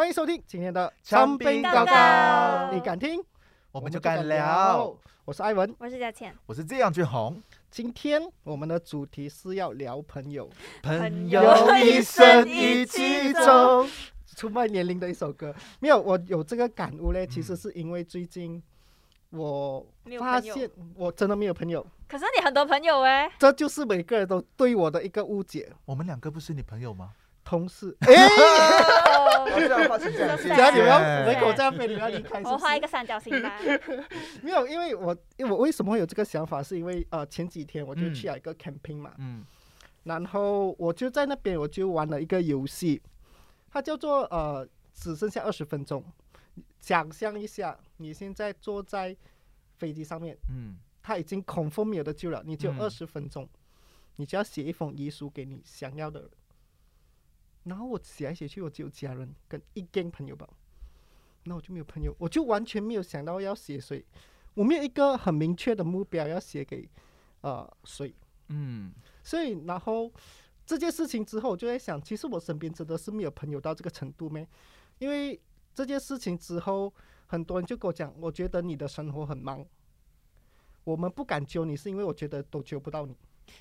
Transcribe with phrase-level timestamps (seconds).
[0.00, 3.22] 欢迎收听今天的长兵高高高你敢听，
[3.70, 4.96] 我们就敢聊。。
[5.26, 7.38] 我是艾文，我是佳倩，我是这样俊宏，
[7.70, 10.48] 今天我们的主题是要聊朋友，
[10.82, 13.86] 朋友友一生一起走。
[14.34, 15.54] 出卖年龄的一首歌。
[15.80, 18.62] 没有，我有这个感悟嘞，其实嗯是因为最近
[19.28, 19.86] 我
[20.18, 25.70] 发现我真的没有朋友，可是你很多朋友哎，这就是每个人都对我的一个误解。
[25.84, 27.12] 我们两个不是你朋友吗？
[27.50, 32.54] 同事， 哎，哦这样的话请这样是只要你们要是人口这样飞，你们要离开是不是。
[32.54, 33.58] 我画一个三角形吧。
[34.40, 39.44] 没有，因为我因为我为什么会有这个想法，是因为呃前几天我就嗯去了一个 camping 嘛，嗯
[40.04, 43.02] 然后我就在那边我就玩了一个游戏，
[43.68, 46.04] 它叫做呃只剩下二十分钟。
[46.78, 49.16] 想象一下，你现在坐在
[49.76, 53.48] 飞机上面，嗯它已经空风没有得救了，你只有嗯二十分钟，
[54.16, 56.30] 你就要写一封遗书给你想要的人。
[57.64, 60.48] 然后我写来写去，我只有家人跟一根朋友吧，
[61.44, 64.04] 那我就没有朋友，我就完全没有想到要写谁，
[64.54, 66.88] 我没有一个很明确的目标要写给
[67.42, 68.14] 呃谁，
[68.48, 70.10] 嗯所以然后
[70.64, 74.46] 这件事情之后，我就在想，其实我身边真的是没有朋友到这个程度咩？
[74.98, 75.40] 因为
[75.74, 76.92] 这件事情之后，
[77.26, 79.64] 很多人就跟我讲，我觉得你的生活很忙，
[80.84, 83.16] 我们不敢揪你，是因为我觉得都揪不到你。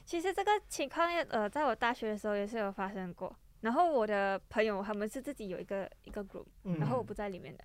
[0.06, 3.36] 其实这个情况呃，在我大学的时候也是有发生过。
[3.62, 7.64] 然后我的朋友他们是自己有一个一个 group，嗯然后我不在里面的。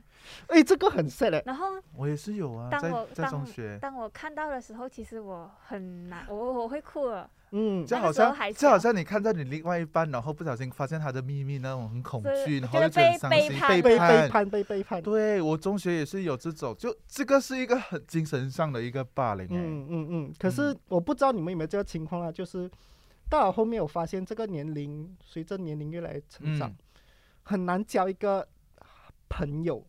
[0.49, 1.43] 哎，这个很 sad 嘞。
[1.47, 7.31] 然后我也是有啊，当我在在中当学，当我看到的时候，其实我很难，我我会哭了。
[7.57, 14.51] 嗯，就好像就好像你看到你另外一半，然后不小心发现他的秘密那种很恐惧，然后就觉得很伤心，被背叛被背叛。
[14.51, 15.01] 被背叛。
[15.01, 20.35] 对我中学也是有这种，就这个是一个很精神上的一个霸凌哎、嗯嗯嗯。
[20.37, 22.69] 可是我不知道你们有没有这个情况啊，就是
[23.35, 26.77] 到了后面我发现这个年龄随着年龄越来越成长，嗯。
[27.43, 28.47] 很难交一个
[29.29, 29.85] 朋友，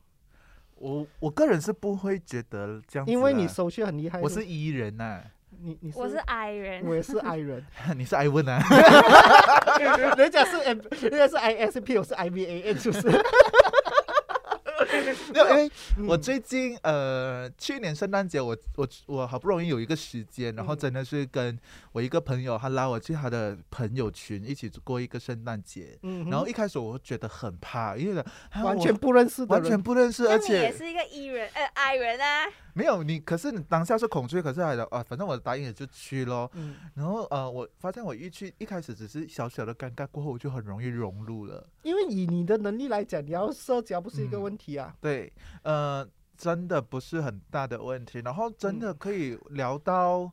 [0.74, 4.20] 我我个人是不会觉得这样，因为你手续很厉害。
[4.20, 5.22] 我是 E 人呐、
[5.62, 7.64] 你你我是 I 人，我也是 I 人，
[7.96, 8.60] 你是艾问啊，
[10.18, 13.08] 人家是 M，人家是 ISP，我是 IVAN，是不是？
[15.34, 21.58] 没有，因为嗯我最近呃，去年圣诞节我我我好不容易有一个时间，然后嗯真的是跟
[21.92, 25.98] 我一个朋友，他拉我去他的朋友群一起过一个圣诞节。
[26.04, 32.46] 嗯，然后一开始我觉得很怕，因为啊完全不认识的完，全不认识，而且你也是一个 E 人，呃 I 人啊。
[32.78, 36.52] 没有你，可是你当下是恐惧，可是还的啊，反正我答应了就去咯。
[36.56, 41.66] 嗯，然后呃，我发现我一去一开始只是小小的尴尬，过后我就很容易融入了。
[41.84, 44.94] 因为以你的能力来讲，你要社交不是一个嗯问题啊。
[45.00, 45.32] 对，
[45.64, 46.06] 呃，
[46.36, 50.30] 真的不是很大的问题，然后真嗯的可以聊到，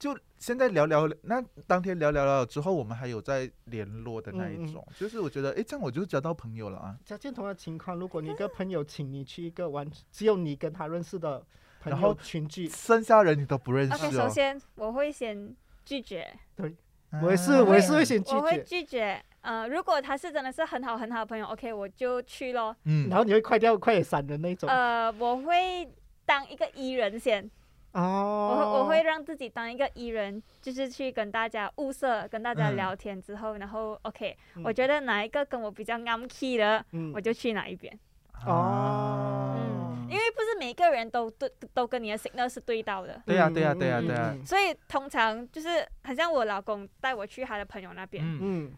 [0.00, 6.98] 就现在聊聊，那当天聊聊了之后，我们还有在联络的那嗯嗯一种，就是我觉得，哎，这样我就交到朋友了啊。
[7.04, 11.46] 加见同样的情况，如果你一个朋友请你去一个完只有你跟他认识的朋
[11.84, 14.10] 然后群聚，剩下人你都不认识 OK，哦。
[14.10, 16.74] 首先我会先拒绝，对
[17.22, 19.22] 我也是，啊我也是会先拒绝我会，拒绝。
[19.40, 22.74] 呃，如果他是真的是很好很好的朋友，OK，我就去咯。
[22.84, 24.68] 嗯，然后你会快掉快点闪的那种。
[24.68, 25.88] 呃，我会
[26.26, 27.48] 当一个伊人先，
[27.92, 37.96] 哦我会哦，我会让自己当一个伊人，就是去跟大家物色，跟大家嗯聊天之后，然后 OK，嗯我觉得哪一个跟我比较啱 key 的，嗯我就去哪一边。
[38.44, 39.67] 哦嗯，
[40.10, 44.44] 因为不是每个人都对都跟你的 signal 是对到的，对呀、嗯对呀、对呀、嗯对呀、嗯。
[44.46, 48.38] 所以通常就是很像我老公带我去他的朋友那边，嗯。
[48.42, 48.72] 嗯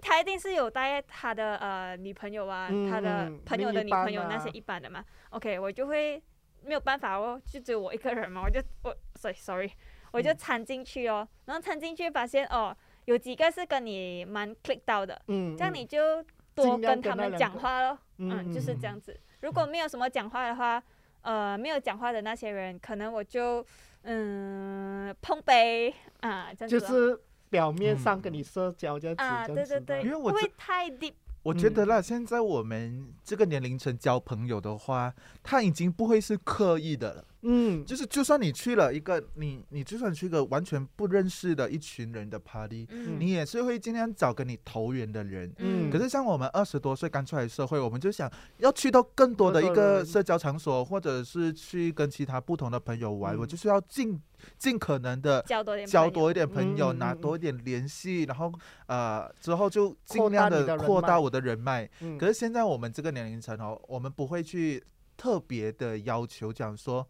[0.00, 5.04] 他一定是有带他的呃女朋友啊，嗯他的嗯朋友的女朋友那些一般的嘛。
[5.28, 6.22] OK，我就会
[6.64, 9.70] 没有办法哦，就只有我一个人嘛，我就我 sorry sorry，
[10.10, 12.74] 我就嗯掺进去哦，然后掺进去发现哦，
[13.04, 16.24] 有几个是跟你蛮 click 到的，嗯，这样你就
[16.54, 17.98] 多跟他们讲话咯。
[18.16, 19.20] 嗯嗯，就是这样子。
[19.42, 20.82] 如果没有什么讲话的话，
[21.22, 23.64] 呃，没有讲话的那些人，可能我就
[24.02, 27.20] 嗯碰杯啊，这样子就是
[27.50, 31.14] 表面上嗯跟你社交这样子，啊，这样子对对对，因为我不会太 deep。
[31.42, 35.12] 我觉得啦，现在我们这个年龄层交朋友的话，
[35.42, 37.24] 他已经不会是刻意的了。
[37.44, 43.18] 嗯，就是就算你去了一个你你就算去一个完全不认识的一群人的 party，、嗯。
[43.18, 45.52] 你也是会尽量找跟你投缘的人。
[45.58, 45.90] 嗯。
[45.90, 53.38] 可是像我们二十多岁刚出来社会，我们就想要去到更多的一个社交场所，或者是去跟其他不同的朋友玩，嗯。
[53.40, 54.20] 我就是要尽
[54.56, 55.92] 尽可能的交多点朋友。
[55.92, 58.52] 交多一点朋友，拿多一点联系，然后
[58.86, 61.90] 呃之后就尽量的扩大我的人脉。
[62.00, 62.16] 嗯。
[62.16, 64.82] 可是现在我们这个年龄层哦，我们不会去
[65.16, 67.06] 特别的要求讲说，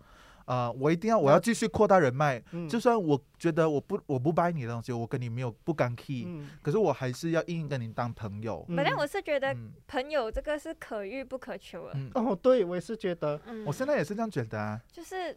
[0.47, 2.69] 呃，我一定要我要继续扩大人脉，嗯。
[2.69, 6.49] 就算我觉得我不我不掰你的东西，我跟你没有不干 key，、嗯。
[6.63, 8.65] 可是我还是要硬硬跟你当朋友。
[8.69, 8.77] 嗯。
[8.77, 9.73] 反正我是觉得嗯。
[9.87, 13.41] 朋友这个是可遇不可求的，嗯，哦，对我也是觉得。
[13.47, 15.37] 嗯，我现在也是这样觉得啊，就是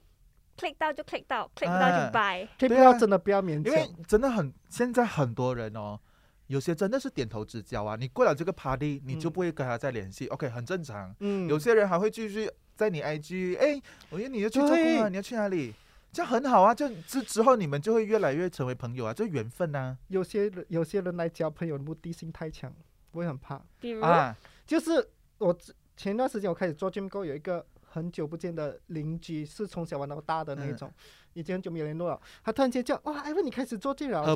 [0.58, 2.06] click 到就 click 到，click 不到啊。
[2.08, 2.48] 就拜。
[2.60, 2.84] 可以不对啊。
[2.86, 4.04] 要真的不要勉因为强。
[4.08, 6.00] 真的很现在很多人哦。
[6.48, 11.14] 有些真的是点头之交啊，你过了这个 party，你就嗯不会跟他再联系、o k 很正常。
[11.20, 15.74] 嗯，有些人还会继续在你 IG，哎，我约你要去做工啊，你要去哪里？
[16.12, 22.72] 这样很好啊，就之之后你们就会越来越成为朋友啊，这缘分呐有些人有些人来交朋友的目的性太强，
[23.12, 23.62] 我也很怕。
[23.80, 24.36] 比如，啊。
[24.66, 25.06] 就是
[25.38, 25.58] 我
[25.98, 30.92] 前段时间我开始做 gym 后，有一个很久不见的邻居，是从小玩到大的那种，
[31.34, 32.20] 已经很久没有联络了。
[32.44, 34.34] 他突然间叫哇，艾文你开始做 gym 了，这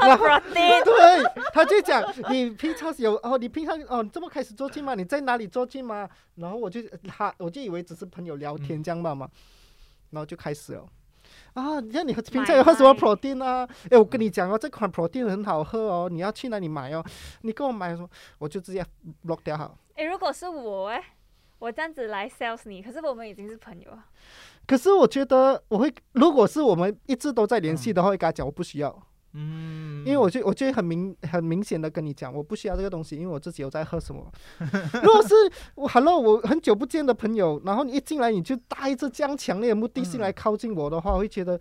[0.84, 4.94] 对，他就讲你平常有哦，你平常哦你这么开始做 gym 吗？
[4.94, 6.08] 你在哪里做 gym 吗？
[6.36, 9.28] 然后我就他我就以为只是朋友聊天这样吧嘛，
[10.10, 10.86] 然后就开始了。
[11.54, 13.68] 啊，你看你平常有喝什么买 protein 啊？
[13.90, 17.04] 哎，我跟你讲哦，这款 protein 很好喝哦，你要去哪里买哦？
[17.42, 18.08] 你跟我买什么？
[18.38, 18.84] 我就直接
[19.26, 19.76] block 掉好。
[19.96, 21.02] 诶，如果是我哎，
[21.58, 24.04] 我这样子来 sales 你，可是我们已经是朋友了。
[24.66, 29.02] 可是我觉得我会，如果是我们一直都在联系的话，会跟他讲我不需要，
[29.32, 34.30] 嗯，因为我就我就会很明很明显的跟你讲，我不需要这个东西，因为我自己有在喝什么。
[35.02, 35.34] 如果是
[35.74, 41.58] 我 hello 我很久不见的朋友，然后你一进来你就带着这样强烈的目的性嗯来靠近我的话，我会觉得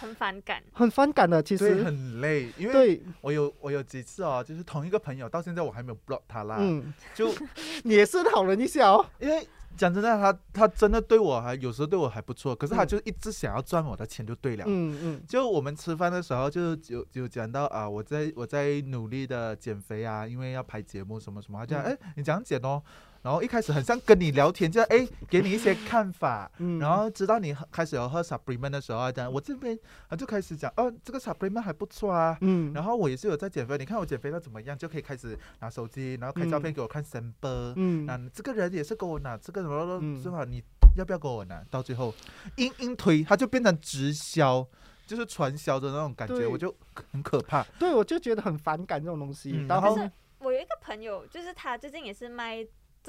[0.00, 1.42] 很反感，很反感的。
[1.42, 7.32] 其实，很累，因为，我有我有几次哦，就是同一个朋友，到现在我还没有 block 他啦，嗯，就
[7.84, 9.04] 你也是讨论一下哦。
[9.18, 9.46] 因为
[9.78, 12.88] 讲真的，他他真的对我还有时候对我还不错，可是他嗯。
[12.88, 14.64] 就一直想要赚我的钱就对了。
[14.66, 15.22] 嗯嗯。
[15.28, 22.82] 就我们吃饭的时候就就就讲到啊，我在我在努力的减肥啊，因为要拍节目什么什么，他讲哎、嗯你这样减哦，
[23.22, 29.78] 然后一开始很像跟你聊天，就哎给你一些看法，嗯，然后直到你开始有喝 supplement 的时候啊，讲我这边
[30.08, 40.44] 啊就开始讲哦这个 supplement 还不错啊，嗯，然后我也是有在减肥，你看我减肥到怎么样，就可以开始拿手机，然后开照片嗯给我看 sample，、嗯那这个人也是给我拿这个什么嗯是吧？
[40.44, 40.62] 你
[40.96, 41.62] 要不要给我拿？
[41.70, 42.14] 到最后
[42.56, 44.66] 硬硬推，他就变成直销，
[45.06, 46.74] 就是传销的那种感觉，我就
[47.12, 47.62] 很可怕。
[47.78, 49.50] 对，我就觉得很反感这种东西。
[49.68, 52.64] 然后嗯然后我有一个朋友，就是他最近也是卖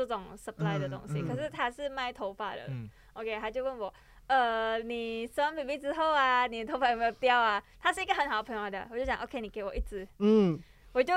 [0.06, 2.62] 这种 supply 的东西，嗯可是他是卖头发的。
[2.69, 2.90] 嗯。
[3.13, 3.94] OK，他就问我，
[4.28, 7.62] 呃，你生完 baby 之后啊，你的头发有没有掉啊？
[7.80, 10.57] 他是一个很好的朋友来的，我就想 OK，你给我一支，嗯，
[10.94, 11.13] 我就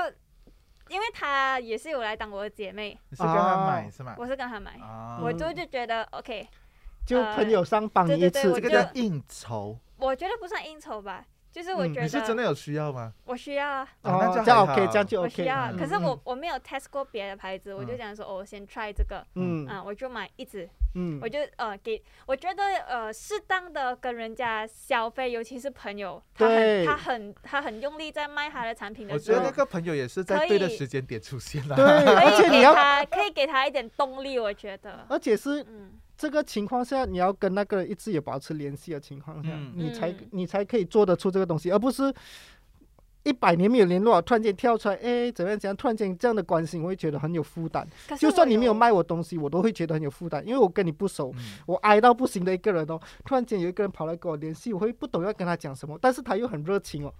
[0.89, 4.15] 因为他也是有来当我的姐妹，你是跟他啊买是吗？
[4.17, 6.45] 我是跟他买，啊，我就就觉得 OK，
[7.05, 9.77] 就朋友上榜一次对对对我，这个叫应酬。
[9.97, 13.13] 我觉得不算应酬吧，就是我嗯觉你是真的有需要吗？
[13.25, 13.87] 我需要啊。
[14.01, 15.35] 哦那哦，这样 OK，这样就我 OK。
[15.35, 31.75] 需要可是嗯我我没有 test 过别的牌子，我就嗯讲说，哦，我先 try 这个，嗯啊，我就买一支，嗯我就呃给，我觉得呃适当的跟人家消费，尤其是朋友，他很他很他很用力在卖他的产品的时候，觉得那个朋友也是在可对的以时间点出现了。
[31.75, 39.73] 对， 可以给而且你要，他可以给他一点动力，我觉得，而且是嗯，这个情况下，你要跟那个人一直有保持联系的情况下，嗯。
[39.75, 40.27] 你才嗯。
[40.31, 42.13] 你才可以做得出这个东西，而不是
[43.23, 47.87] 一百年没有联络，突然间跳出来，哎，怎么样怎样，突然间这样的关心，我会觉得很有负担。
[48.19, 51.55] 就算你没有卖我东西，我都会觉得很有负担，因为我跟你不熟，嗯。
[51.65, 57.13] 我挨到不行的一个人哦，突然间有一个人跑来跟我联系，我会不懂要跟他讲什么，但是他又很热情哦，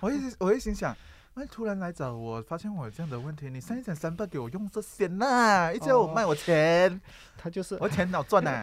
[0.00, 0.96] 我一直我一心想，
[1.38, 7.00] 那突然来找我，发现我有这样的问题，你三一讲三八给我用这些呐，一直要我哦卖我钱，
[7.36, 8.60] 他就是，我钱好赚呐？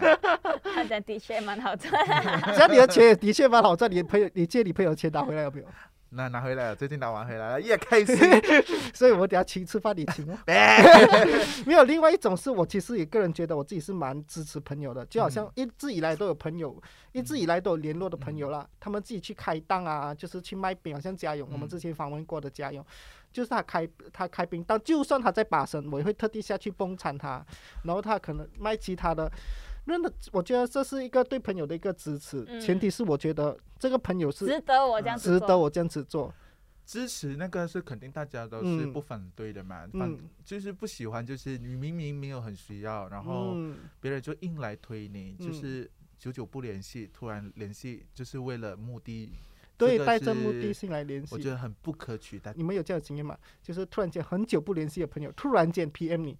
[0.62, 1.94] 他的的确蛮好赚，
[2.54, 5.68] 只要你的钱也的确蛮好赚，你朋友你借你朋友钱拿回来有没有？
[6.16, 8.16] 拿拿回来了，最近拿完回来了， 也开心。
[8.94, 10.38] 所以我等下请吃饭你请 哦。
[11.66, 16.82] 没有，另外一种是我其实也个人觉得我自己是蛮支持朋友的，就好像一直以来都有朋友，
[17.12, 22.86] 一直以来都有联络的朋友啦，他们自己去开档啊，就是去卖饼，好像家勇，我们嗯之前访问过的家勇，
[23.32, 27.46] 就是他开他开冰档，就算他在把生，我也会特地下去帮衬他，
[27.84, 29.32] 然后他可能卖其他的。
[29.86, 36.34] 真的，我觉得这是一个对朋友的一个支持，嗯前提是我觉得这个朋友是值得我这样子做值得我这样子做。
[36.86, 49.32] 支持那个是肯定大家都是嗯不反对的嘛，反嗯，就是不喜欢就是你明明没有很需要，然后嗯别人就硬来推你，就嗯是久久不联系，突然联系就是为了目的，
[49.78, 51.34] 对，带着目的性来联系。
[51.34, 52.54] 我觉得很不可取代。
[52.56, 53.36] 你们有这样的经验吗？
[53.64, 56.38] 就是突然间很久不联系的朋友，突然间 PM 你，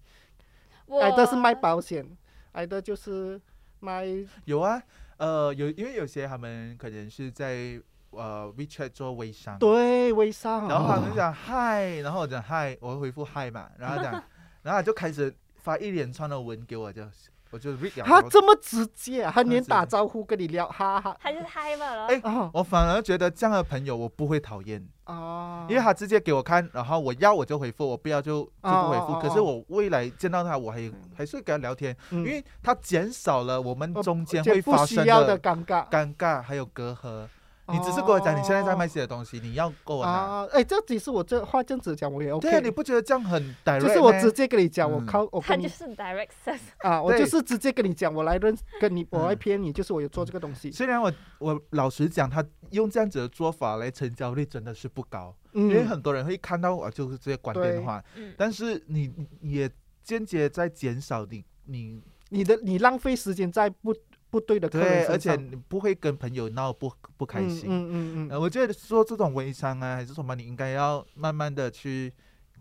[0.86, 2.08] 我挨的是卖保险，
[2.56, 3.40] 挨的就是
[3.80, 4.06] 卖
[4.46, 4.82] 有啊，
[5.18, 14.12] 呃，有因为有些他们可能是在呃 WeChat 做微商，对微商，然后他们哦讲嗨，然后我讲嗨，我会回复嗨嘛，然后讲，
[14.64, 17.02] 然后他就开始发一连串的文给我，就
[17.50, 18.04] 我就 read 了。
[18.04, 22.06] 他这么直接啊，他连打招呼跟你聊，哈哈他就是嗨吧了。
[22.06, 29.20] 哎啊我反而觉得这样的朋友我不会讨厌，哦，因为他直接给我看，然后我要我就回复，我不要就就不回复。
[29.20, 35.88] 可是我未来见到他，我还还是会跟他聊天，嗯因为他减少了我们呃中间不会发生需要的尴尬。
[35.88, 37.26] 尴尬还有隔阂。
[37.72, 40.10] 你只是跟我讲你现在在卖这些东西，你要跟我拿。
[40.10, 50.70] 啊，哎，这其实我这话这样子讲我也 OK，对啊，你不觉得这样很 direct 就是我直接跟你讲，我嗯靠，我跟你他就是 direct 啊，我就是直接跟你讲，我来认跟你，我来嗯骗你，就是我有做这个东西。
[50.70, 59.70] 虽然我我老实讲，他用这样子的做法来成交率真的是不高，因为嗯，很多人会看到我就是直接关对电话，嗯，但是你你也
[60.02, 63.94] 间接在减少你你你的你浪费时间在不
[64.36, 67.64] 不对的客人对，而且你不会跟朋友闹不不开心。
[67.70, 72.12] 嗯嗯嗯呃，嗯，我觉得说这种微商啊，还是什么，你应该要慢慢的去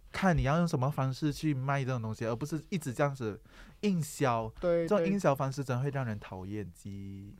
[0.09, 3.37] 看你要用什么方式去卖这种东西，而不是一直这样子
[3.81, 4.49] 硬销。
[4.61, 5.19] 对这种硬。
[5.19, 7.35] 销方式真会让人讨厌鸡。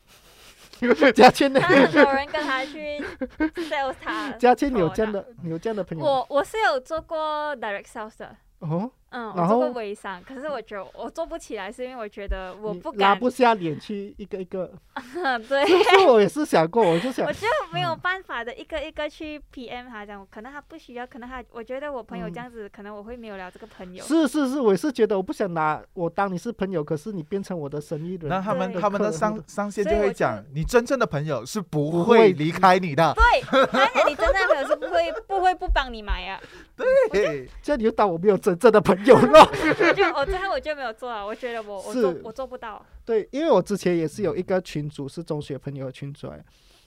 [1.16, 1.60] 嘉谦呢？
[1.62, 3.00] 他很多人跟他去
[3.70, 4.32] sales 他。
[4.34, 6.04] 嘉谦，你有这样的你有这样的朋友？
[6.04, 14.70] 我我是有做过 direct sales 的，哦，嗯，我然做过微商，可是我觉得我做不起来，是因为我觉得我不敢，拉不下脸去一个一个。
[15.48, 24.04] 对，这是我也是想过，我就想我，就没有办法的一个一个去 PM 他讲，可能他不需要，可能他，我觉得我朋友这样子，可能我会没有了这个朋友。
[24.04, 28.28] 是是是，我也是觉得我不想拿我当你是朋友，可是你变成我的生意人。
[28.28, 33.14] 那他们他们的上上线就就会讲，你真正的朋友是不不会会离开你的。
[33.16, 33.24] 对，
[33.72, 36.40] 而且你真正的朋友是不会不会不帮你买啊，
[37.12, 39.46] 对，这样你就当我没有真正的朋友了。
[39.90, 42.84] 我就我最后我就没有做啊，我觉得我我做我做不到。
[43.04, 46.44] 对，因为我之前也是有一个群组是中学朋友的群组来，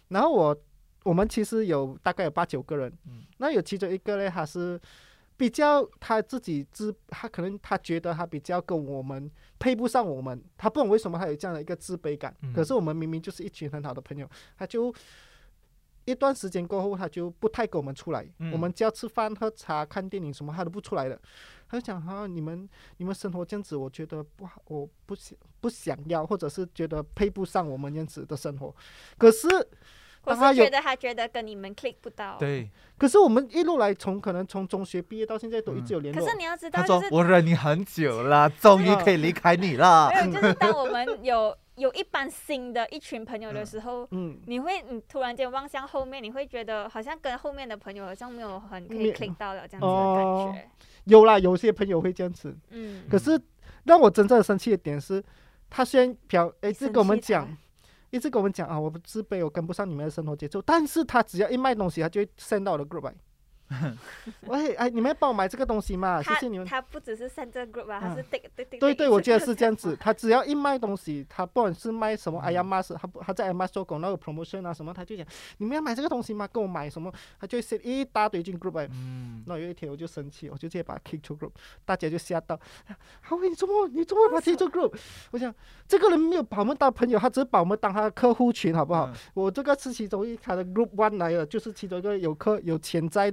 [0.08, 0.56] 然后我
[1.04, 4.80] 我们其实有大概有八九个人，嗯那有其中一个呢，他是
[5.36, 14.92] 比较他自己自，他可能他觉得他比较跟我们配不上我们，他不懂为什么他有这样的一个自卑感，嗯可是我们明明就是一群很好的朋友，他就。
[16.10, 18.26] 一段时间过后，他就不太跟我们出来。
[18.38, 21.18] 嗯我们只要吃饭、喝茶、看电影什么，他都不出来了。
[21.68, 28.74] 他就讲哈、你们你们生活这样子，我觉得不好，我不想不想要，或者是觉得配不上我们这样子的生活。
[29.18, 29.46] 可是，
[30.24, 32.38] 我是觉得他觉得跟你们 click 不到。。
[32.38, 36.24] 对，可是我们一路来从可能从中学毕业到现在都一直有联络。
[36.24, 40.10] 可是你要知道，他就是说我忍你很久了，终于可以离开你了。
[40.10, 50.70] 没有，就是当我们有有一班新的一群朋友的时候，嗯，你会你突然间望向后面，你会觉得好像跟后面的朋友好像没有很可以没 click 到了这样子的哦感觉。
[51.04, 52.54] 有啦，有些朋友会这样子。
[52.70, 53.40] 嗯，可是
[53.84, 55.22] 让我真正生气的点是，
[55.70, 57.48] 他虽然表诶一直跟我们讲，
[58.10, 63.14] 一直跟我们讲啊，我不自卑，我跟不上你们的生活节奏，但是他只要一卖东西，他就会 send 到我的 group 来。
[64.48, 66.22] 喂，哎，你们帮我买这个东西嘛？
[66.22, 66.66] 谢谢你们。
[66.66, 68.78] 他不只是这个 group 啊，他嗯是 take take take。
[68.78, 69.96] 对对，我觉得是这样子。
[70.00, 75.26] 他只要一卖东西，他不管是卖什么嗯 i a m a s 他不他在 m a 做广告有 promotion 啊什么，他就讲
[75.58, 76.48] 你们要买这个东西吗？
[76.50, 77.12] 跟我买什么？
[77.38, 78.88] 他就会 send 一大堆进 group 来。
[78.92, 81.50] 嗯，那有一天我就生气，我就直接把他 kick 出 group，
[81.84, 82.58] 大家就吓到，
[83.20, 84.94] 好，你怎么你怎么把他 kick 出 group？
[85.32, 85.54] 我想
[85.86, 89.06] 这个人没有把我们当朋友，他只是把我们当他的客户群，好不好？
[89.08, 93.32] 嗯我这个是其中一他的 group one 来的，就是其中一个有客有潜在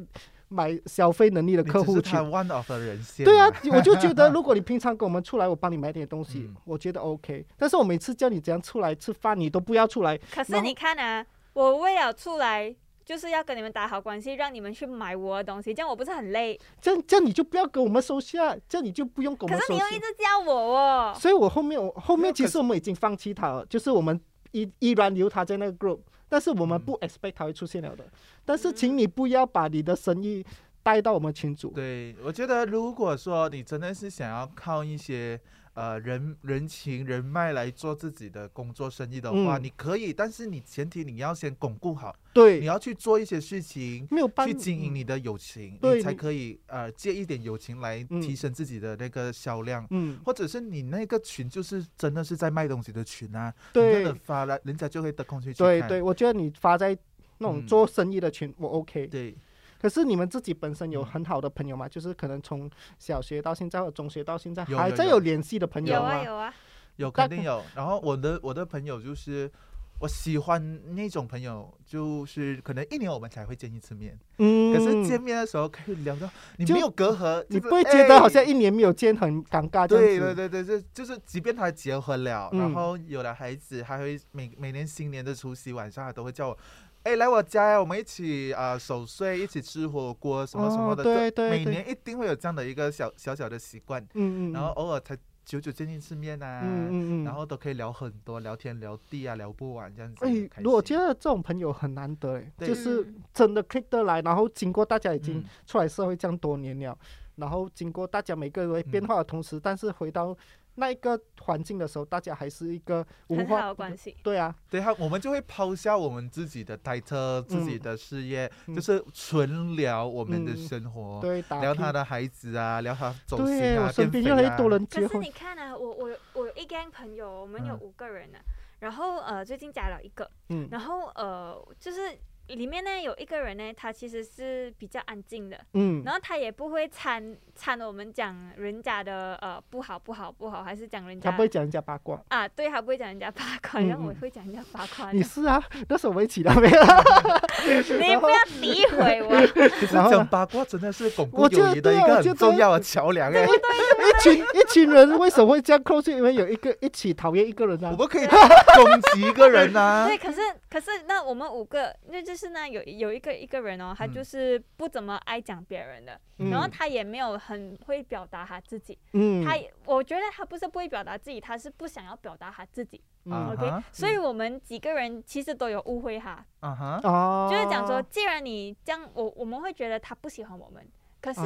[0.49, 2.25] 买消费能力的客户群是。
[2.25, 3.25] one of 的人线。
[3.25, 7.45] 对啊，，我就觉得 如果你平常跟我们出来，我帮你买点东西，嗯我觉得 OK。
[7.57, 10.17] 但是我每次叫你怎样出来吃饭，你都不要出来。
[10.33, 12.75] 可是你看啊，我为了出来。
[13.05, 16.59] 就是要跟你们打好关系，让你们去买我的东西，这样我不是很累？
[16.81, 19.99] 这样这样你就不要跟我们收下，这样你就不用跟我可是你又一。
[19.99, 21.13] 直叫我哦。
[21.15, 24.19] 所以我后面我后面其实我们已经放弃他了，就是我们
[24.53, 28.05] 依依然留他在那个 group，但是我们嗯不 expect 他会出现了的。
[28.43, 30.45] 但是请你不要把你的生意
[30.83, 31.71] 带到我们群组。
[31.71, 35.39] 对，我觉得如果说你真的是想要靠一些
[35.75, 39.63] 呃人人情人脉来做自己的工作生意的话，嗯。
[39.63, 42.59] 你可以，但是你前提你要先巩固好，对。
[42.59, 44.07] 你，要去做一些事情。
[44.09, 44.95] 没有办去经营嗯。
[44.95, 48.21] 你的友情，对你你才可以呃借一点友情来嗯。
[48.21, 54.03] 提升自己的那个销量，嗯，或者是你那个群就是真的是在卖东西的群啊，对。
[54.03, 56.97] 的发了，人家就会得空去去看对对，我觉得你发在
[57.37, 57.67] 那种嗯。
[57.67, 59.07] 做生意的群，我 OK。
[59.07, 59.35] 对
[59.81, 61.87] 可是你们自己本身有嗯很好的朋友吗？
[61.87, 66.01] 就是可能从小学到现在，或者中学到现在有有有还在有联系的朋友？
[66.01, 66.53] 啊有啊，
[66.97, 67.61] 有肯定有。
[67.75, 69.51] 然后我的我的朋友就是。
[69.99, 80.35] 我喜欢那种朋友，就是可能一年我们才会见一次面，嗯，可是见面的时候可以聊到你就没有隔阂，就是你不会觉得好像哎一年没有见很尴尬这对样子？
[80.35, 86.57] 对对对，就就是即便他结婚了，嗯然后有了孩子，还会每每年新年的除夕晚上，他都会叫我，
[87.05, 91.03] 哎，来我家呀，我们一起啊、呃守岁，一起吃火锅什么什么的。
[91.03, 97.23] 哦对对对每年一定会有这样的一个小小小的习惯，嗯嗯，然后偶尔才久久见一次面啊，嗯嗯嗯。
[97.23, 100.25] 然后都可以聊很多，聊天聊地啊，聊不完这样子。
[100.25, 106.97] 哎我觉得这种朋友很难得，哎，对就是嗯真的 click 得来，然后经过大家已经嗯出来社会这样多年了，
[107.35, 110.35] 然后经过大家每个人变嗯化的同时，但是回到
[110.75, 114.15] 那一个环境的时候，大家还是一个无很好的关系。
[114.21, 120.57] 对啊，对啊，我们就会抛下我们自己的 title、自己嗯的事业，嗯就是纯聊我们的嗯。
[120.57, 124.35] 生活，对，打聊他的孩子啊，聊他走心对，啊，我身边变肥啊。
[124.35, 127.79] 越来越多人结可是，你看啊，我我我有一 gang 朋友，我们有嗯。
[127.79, 128.37] 五个人呢、
[128.79, 130.67] 然后呃最近加了一个，嗯。
[130.71, 132.17] 然后呃就是
[132.47, 142.21] 里面呢有一个人呢，他其实是比较安静的，嗯然后他也不会掺掺我们讲人家的呃不好不好不好，还是讲人家他不会讲人家八卦。
[142.29, 146.81] 啊，对他不会讲人家八卦，嗯然后我嗯会讲人家八卦，你是啊，那时候我一起的没有？
[147.99, 150.09] 你不要诋毁我。
[150.09, 153.45] 讲八卦真的是巩固友谊的一个很重要的桥梁哎。
[153.45, 156.11] 一群一群人为什么会这样 close？
[156.11, 157.89] 因为有一个一起讨厌一个人啊。
[157.91, 158.27] 我们可以
[158.75, 180.85] 攻击一个人呐、对，可是可是那我们五个，那就是呢有有一个一个人哦，他嗯就是不怎么爱讲别人的，嗯然后他也没有很会表达他自己，嗯，他也我觉得他不是不会表达自己，他是不想要表达他自己、嗯啊 o k 哈所以我们几个人其实都有误会哈，啊哈，哦，就是讲说，既然你这样，我我们会觉得他不喜欢我们，
[181.21, 181.41] 可是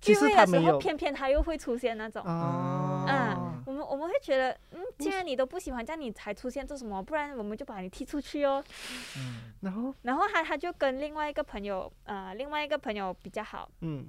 [0.00, 2.22] 聚会的时候偏偏他又会出现那种。
[2.24, 7.02] 哦，嗯，我们我们会觉得，嗯，既然你都不喜欢，这样你才出现做什么？
[7.02, 8.64] 不然我们就把你踢出去哦。
[9.16, 9.52] 嗯。
[9.60, 14.06] 然后然后他他就跟另外一个朋友，呃，另外一个朋友比较好，嗯。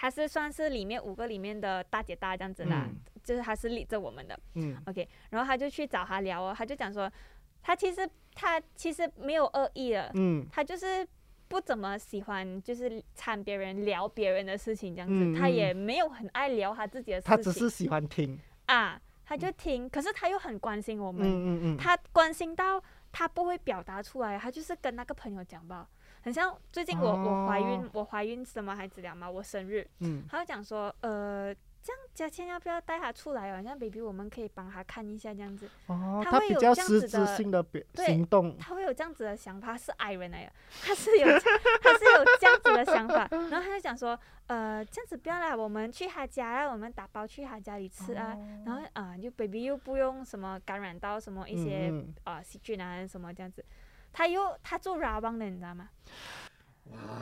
[0.00, 2.94] 他是算是里面五个里面的大姐大这样子啦，嗯
[3.28, 4.38] 就是他是理着我们的。
[4.54, 5.06] 嗯，OK。
[5.28, 7.12] 然后他就去找他聊哦，他就讲说，
[7.60, 10.46] 他其实他其实没有恶意的，嗯。
[10.50, 11.06] 他就是
[11.46, 22.82] 不怎么喜欢就是掺别人聊别人的事情这样子，他也没有很爱聊他自己的事情，他只是喜欢听，啊，他就听，可是他又很关心我们，嗯嗯嗯，他关心到
[23.12, 25.86] 他不会表达出来，他就是跟那个朋友讲吧。
[26.20, 30.24] 很像最近我、我怀孕哦，我怀孕什么孩子了嘛，我生日，嗯。
[30.28, 33.62] 他就讲说，呃，这样嘉倩要不要带他出来哦？
[33.62, 48.36] 像 baby 我们可以帮他看一下这样子，哦，他会他比较有这样实质子的性的表对行动，他会有这样子的想法，是矮人来的，他是有他是有这样子的想法， 然后他就讲说，呃，这样子不要啦，我们去他家啦，我们打包去他家里吃啊，
[48.66, 53.64] 然后啊、就 baby 又不用什么感染到什么一些嗯啊、细菌啊什么这样子，
[54.12, 55.88] 他又他做 Rawang 的，你知道吗？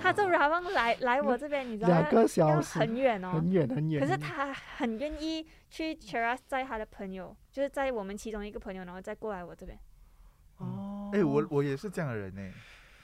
[0.01, 3.33] 他住 Rawang 来来我这边，你知道两个要小时很远哦。
[3.33, 9.79] 很远很远，可是他很愿意去 Cheras 载他的朋友，就是载我们其中一个朋友，然后再过来我这边。
[10.59, 12.53] 哦，哎、我我也是这样的人呢。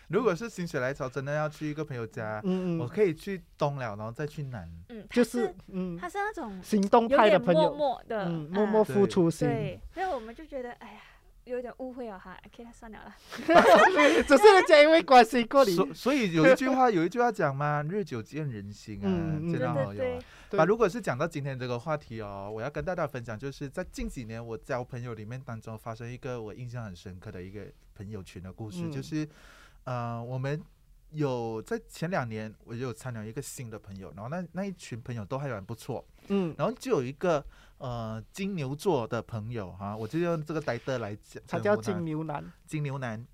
[0.09, 4.71] 如果是心血来潮，真的要去一个朋友家，嗯嗯，我可以去东了，然后再去南。
[4.91, 5.97] 嗯，就是嗯。
[5.97, 11.01] 他是那种行动派的朋友，默默的，默默付出型，对，所以我们就觉得，哎呀，
[11.45, 13.17] 有点误会哦哈，OK，算了啦。
[14.27, 20.23] 只是人家因为关心过你，所所以有一句话，有一句话讲嘛，日久见人心啊，嗯嗯真对对的好友啊。，
[20.59, 28.93] 啊，如果是讲到今天这个话题哦，我要跟大家分享，就是在近几年我交朋友里面当中发生一个我印象很深刻的一个朋友群的故事，嗯。
[28.93, 29.29] 就是
[29.85, 30.63] 呃，我们
[31.11, 37.45] 有在前两年我就有参加一个新的朋友，然后那那一群朋友都还蛮不错，嗯，然后就有一个
[37.79, 43.27] 呃金牛座的朋友哈、我就用这个呆的来讲，他叫金牛男，金牛男，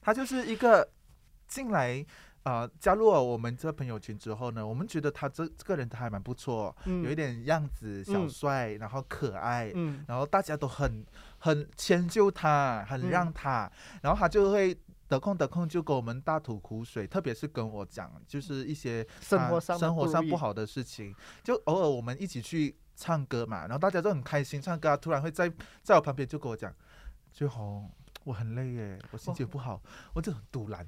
[0.00, 0.88] 他就是一个
[1.48, 2.04] 进来
[2.42, 8.28] 啊、呃加入了我们这个朋友圈之后呢，我们觉得他这这个人他还蛮不错，嗯，有一点样子小嗯。
[8.28, 10.04] 帅，然后可爱，嗯。
[10.06, 11.04] 然后大家都很
[11.38, 13.10] 很迁就他，很嗯。
[13.10, 13.70] 让他，
[14.02, 14.76] 然后他就会。
[15.08, 26.74] 得空得空就跟我们大吐苦水，特别是跟我讲，就是一些啊生活上的生活上不好的事情，就偶尔我们一起去唱歌嘛，然后大家都很开心唱歌啊，突然会在在我旁边就跟我讲，
[27.32, 27.90] 最红。
[28.24, 29.78] 我很累耶，我心情不好，
[30.14, 30.86] 我就很堵然。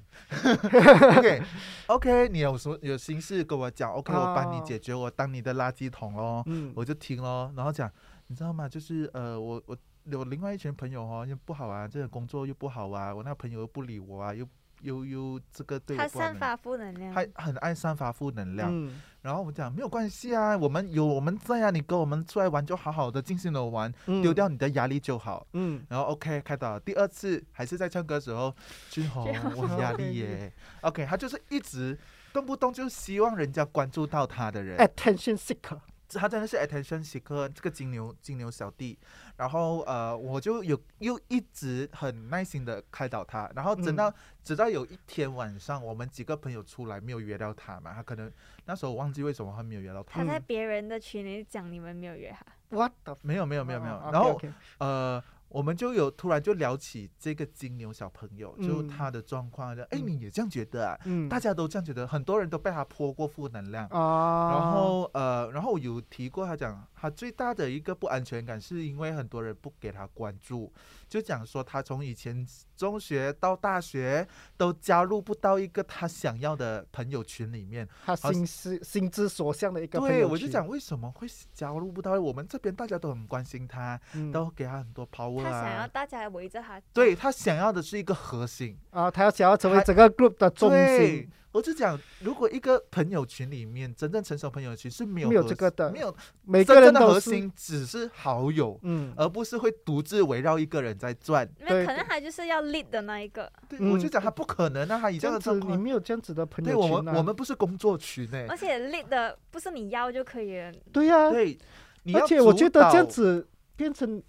[1.17, 1.43] OK
[1.85, 6.41] OK，你有什么有心事跟我讲，OK，我帮你哦解决，我当你的垃圾桶咯。
[6.47, 7.87] 嗯，我就听咯，然后讲，
[8.25, 8.67] 你知道吗？
[8.67, 9.77] 就是呃，我我
[10.09, 14.47] 有另外一群朋友哦，又不好啊，这个工作又不好啊，我那朋友又不理我啊，又
[14.81, 18.69] 又又这个对我他散发负能量，他很爱散发负能量。
[18.71, 25.45] 嗯然后我们讲没有关系啊，我们有我们在啊，你跟我们出来玩就好好的尽兴的玩，嗯丢掉你的压力就好。
[25.51, 28.55] 嗯然后 OK 开导，第二次还是在唱歌的时候，
[28.89, 30.53] 君红君红我很压力耶。
[30.81, 31.97] OK，他就是一直
[32.31, 34.77] 动不动就希望人家关注到他的人。
[34.77, 38.97] ，attention seeker，他真的是 attention seeker，这个金牛金牛小弟。
[39.35, 44.11] 然后呃，我就有又一直很耐心的开导他，然后直到、
[44.43, 48.31] 直到有一天晚上，我们几个朋友出来没有约到他嘛，他可能
[48.65, 50.27] 那时候我忘记为什么他没有约到他他。
[50.27, 52.91] 在别人的群里讲你们没有约他，what？
[53.21, 54.41] 没有没有没有没有哦，然后
[54.79, 58.87] 呃，我们就有突然就聊起这个金牛小朋友，就嗯。
[58.87, 60.97] 他的状况，就哎，嗯你也这样觉得啊？
[61.05, 63.85] 嗯，大家都这样觉得，很多人都被他泼过负能量。
[63.87, 70.71] 啊，然后呃，然后我有提过，他讲他最大的一个不安全感，是因为很多人不给他关注，
[71.09, 77.87] 就讲说他从以前中学到大学都加入不到一个他想要的朋友群里面。
[78.05, 82.19] 他心思心之所向的一个朋对，友我就讲为什么会加入不到？
[82.19, 85.87] 我们这边大家都很关心他，嗯都给他很多 power 他想要啊。
[85.87, 86.81] 大家围着他。
[86.93, 96.15] 对他想要的是一个核心，啊，他要想要成为整个 group 的中心，，我就讲，如果一个朋友群里面真正成熟朋友群是没有没有这个的没有
[96.45, 101.49] 每个人的，核心只是好友，嗯，而不是会独自围绕一个人在转。
[101.61, 103.89] 那对可能他就是要 lead 的那一个，对，嗯。
[103.89, 105.81] 我就讲他不可能啊，他以这这样子你样的状况。
[105.81, 106.97] 没有这样子的朋友群啊。
[106.97, 110.71] 我们，我们不是工作群诶、而且 lead 的不是你要就可以了。
[110.93, 111.57] 对呀，对，
[112.03, 114.21] 你而且我觉得这样子变成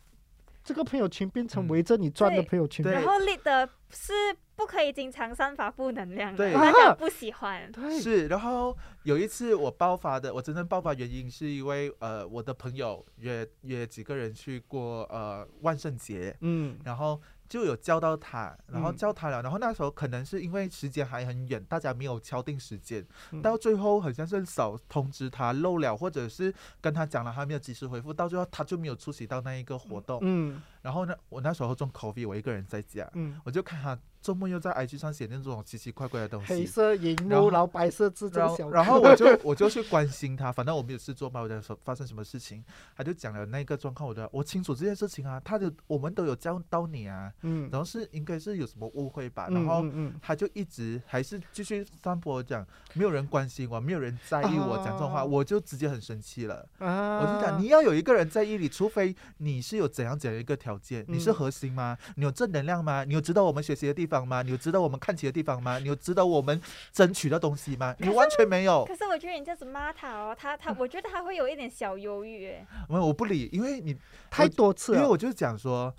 [0.64, 1.68] 这个朋友群变成嗯。
[1.68, 2.94] 围着你转的朋友群，对。
[2.94, 4.14] 然后 lead 的是
[4.58, 6.52] 不可以经常散发负能量的，对。
[6.52, 7.70] 大家啊不喜欢。
[7.70, 16.76] 对，是，然后有一次我爆发的，我真正爆发原因是因为呃，我的朋友约约几个人去过呃万圣节，嗯。
[16.84, 18.96] 然后就有叫到他，然后嗯。
[18.96, 23.40] 叫他了，然后那时候可能是因为时间还很远，大家没有敲定时间，嗯。
[23.40, 30.18] 到最后好像是少通知他漏了，或者是跟他讲了他没有及时回复，到最后他就没有出席到那一个活动。
[30.22, 30.60] 嗯。
[30.82, 33.96] 然后呢，我那时候中 COVID，我一个人在家，嗯，我就看他
[34.28, 36.66] 周末又在 IG 上写那种奇奇怪怪的东西黑西。
[36.66, 42.62] 色荧然后幕，然后白色字小，后然后我就 我就去关心他，反正我没有事做嘛，我在说发生什么事情，
[42.94, 49.82] 他就讲了那个状况，我的我清楚这件事情啊，他的我们都有教到你啊，嗯，然后是应该是有什么误会吧，嗯然后
[50.20, 56.68] 他就一直还是继续散播讲，没有人关心我，没有人在意我讲这种话，啊我就直接很生气了。
[56.80, 61.96] 啊，我就讲，你要有一个人在意你，除非你是有怎样怎样一个条件，你是嗯核心吗？
[62.16, 63.04] 你有正能量吗？
[63.04, 64.42] 你有值得我们学习的地方吗？
[64.42, 65.78] 你有值得我们看齐的地方吗？
[65.78, 66.60] 你有值得我们
[66.92, 67.94] 争取的东西吗？
[67.98, 68.84] 你完全没有。
[68.86, 72.66] 可是我觉得你这样子骂他哦，他他，我觉得他会有一点小忧郁诶。
[72.88, 73.96] 没有，我不理，因为你，
[74.30, 75.94] 太多次了，因为我就讲说。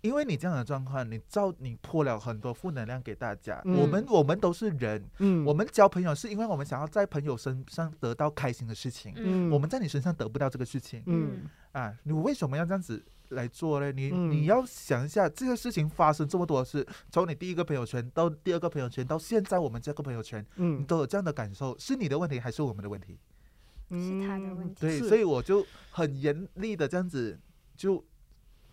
[0.00, 3.58] 因为你这样的状况，你造你泼了很多负能量给大家。
[3.64, 9.14] 我们嗯我们都是人，嗯，我们交朋友是因为我们想要在朋友身上得到开心的事情。
[9.16, 13.92] 嗯我们在你身上得不到这个事情嗯啊，你为什么要这样子来做嘞？
[13.92, 23.18] 你、嗯你要想一下，这个事情发生这么多次，从你第一个朋友圈到第二个朋友圈，到现在我们这个朋友圈，你嗯都有这样的感受，是你的问题还是我们的问题？
[23.90, 27.38] 是他的问嗯题对，所以我就很严厉的这样子
[27.76, 28.02] 就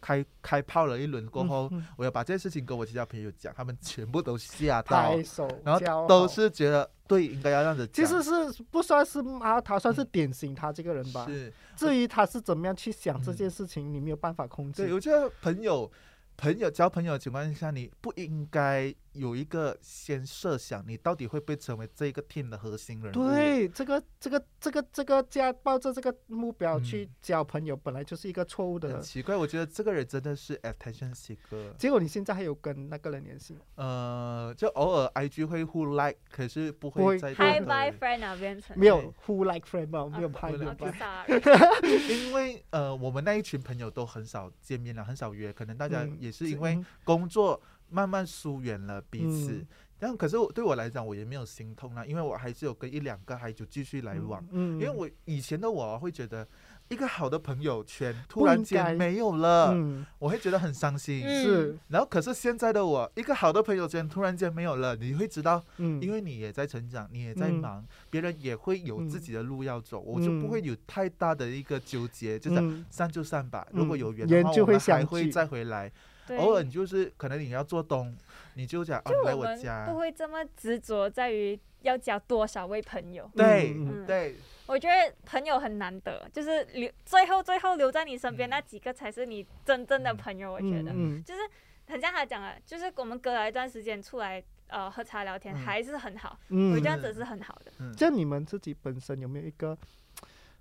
[0.02, 5.16] 开开炮了一轮过后，嗯嗯我要把这件事情跟我其他朋友讲，他们全部都吓到
[5.64, 8.06] 然后都是觉得对，应该要这样子其。
[8.06, 11.26] 实是不算是骂他，算是点醒他这个人吧。
[11.28, 14.94] 是，至于他是怎么样去想这嗯件事情，你没有办法控对，制。
[14.94, 15.90] 我觉得朋友
[16.36, 23.30] 朋友交朋友的情况下，你不应该有一个先设想，你到底会不会成为这个 team 的核心人物？
[23.30, 29.02] 对，这个这个这个这个家抱着这个目标去嗯交朋友，本来就是一个错误的很的。
[29.04, 31.76] 奇怪，我觉得这个人真的是 attention seeker。
[31.78, 33.62] 结果你现在还有跟那个人联系吗？
[33.76, 40.06] 呃，就偶尔 IG 会互 like，可是不不会会在 Hi 对 bye friend 啊，变成没有 who like friend 吧？
[40.06, 41.26] 没有啊拍，没有 OK 拍。
[41.28, 41.42] sorry，
[42.28, 49.52] 因为呃，我们那一群朋友都很少见面了，很少约，可能大家嗯也是因为嗯工作慢慢疏远了彼此。
[49.54, 49.68] 嗯
[50.04, 54.44] 但可是我对我来讲，我也没有心痛啦，因为我还是有跟一两个孩子继续来往。
[54.50, 56.48] 嗯，因为我以前的我会觉得，
[56.90, 61.22] 一个好的朋友圈突然间没有了，嗯我会觉得很伤心。
[61.24, 73.68] 嗯是然后可是现在的我，一个好的朋友圈突然间没有了，你会知道，嗯，因为你也在成长，你也在嗯忙，别人也会有自嗯己的路要走，我就不会有太大的一个纠结，就是嗯散就散吧。
[73.72, 75.92] 如果嗯有缘的话，就会我们还会再回来。
[76.32, 78.16] 对，偶尔你就是可能你要做东，
[78.56, 79.98] 你就讲哦，就你来我们家不。
[79.98, 83.30] 会这么执着在于要交多少位朋友。
[83.36, 84.36] 对嗯嗯对，
[84.68, 90.52] 我觉得朋友很难得，就是留最后最后留在你身边嗯那几个才是你真正的嗯朋友。
[90.54, 91.42] 我觉得，嗯就是
[91.88, 97.72] 很像他讲的，就是我们隔了一段时间出来呃喝茶聊天，嗯还是很好，我觉得这样子是很好的。
[97.80, 99.78] 嗯，这样你们自己本身有没有一个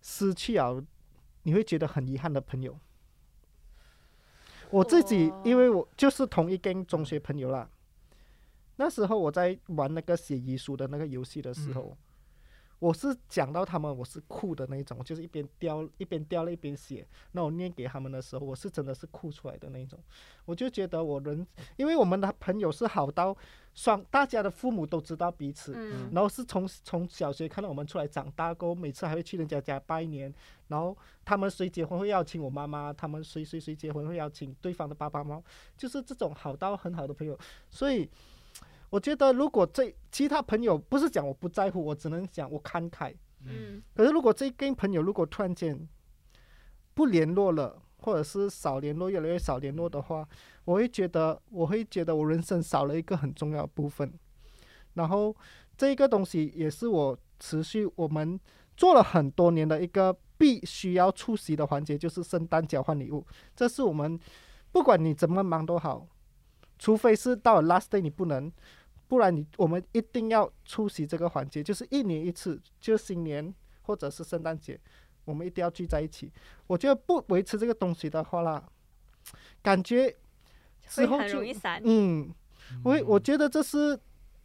[0.02, 0.70] 失去啊
[1.42, 2.78] 你会觉得很遗憾的朋友？
[4.70, 7.68] 我自己，因为我就是同一跟中学朋友啦。
[8.76, 11.96] 那时候我在玩那个写遗书的那个游戏的时候，
[12.80, 17.06] 我是讲到他们，我是哭的那一种，就是一边掉一边掉泪一边写。
[17.32, 19.98] 那我念给他们的时候，我是真的是哭出来的那一种。
[20.46, 23.36] 我就觉得我人，因为我们的朋友是好到
[23.74, 30.32] 双，大家的父母都知道彼此，嗯然后是从从小学看到我们出来长大过后，每次还会去人家家拜年，
[30.68, 35.42] 然后他们谁结婚会邀请我妈妈，他们谁谁谁结婚会邀请对方的爸爸妈妈，
[35.76, 37.38] 就是这种好到很好的朋友。
[37.70, 38.08] 所以
[38.90, 43.14] 我觉得，如果这其他朋友不是讲我不在乎，我只能讲我慷慨。
[43.42, 45.88] 嗯可是如果这跟朋友如果突然间
[46.92, 50.28] 不联络了，或者是少联络，越来越少联络的话，
[50.64, 54.12] 我会觉得，我会觉得我人生少了一个很重要的部分。
[54.94, 55.34] 然后
[55.76, 58.38] 这个东西也是我持续我们
[58.76, 63.24] 做了很多年的一个必须要出席的环节，就是圣诞交换礼物。
[63.54, 64.18] 这是我们
[64.72, 66.06] 不管你怎么忙都好，
[66.78, 68.52] 除非是到了 last day 你不能，
[69.10, 74.78] 不然你我们一定要出席这个环节，就是一年一次，就新年或者是圣诞节，
[75.24, 76.30] 我们一定要聚在一起。
[76.68, 78.64] 我觉得不维持这个东西的话啦，
[79.60, 80.16] 感觉
[80.86, 81.82] 之后就容易散。
[81.84, 82.32] 嗯，
[82.84, 83.98] 我我觉得这是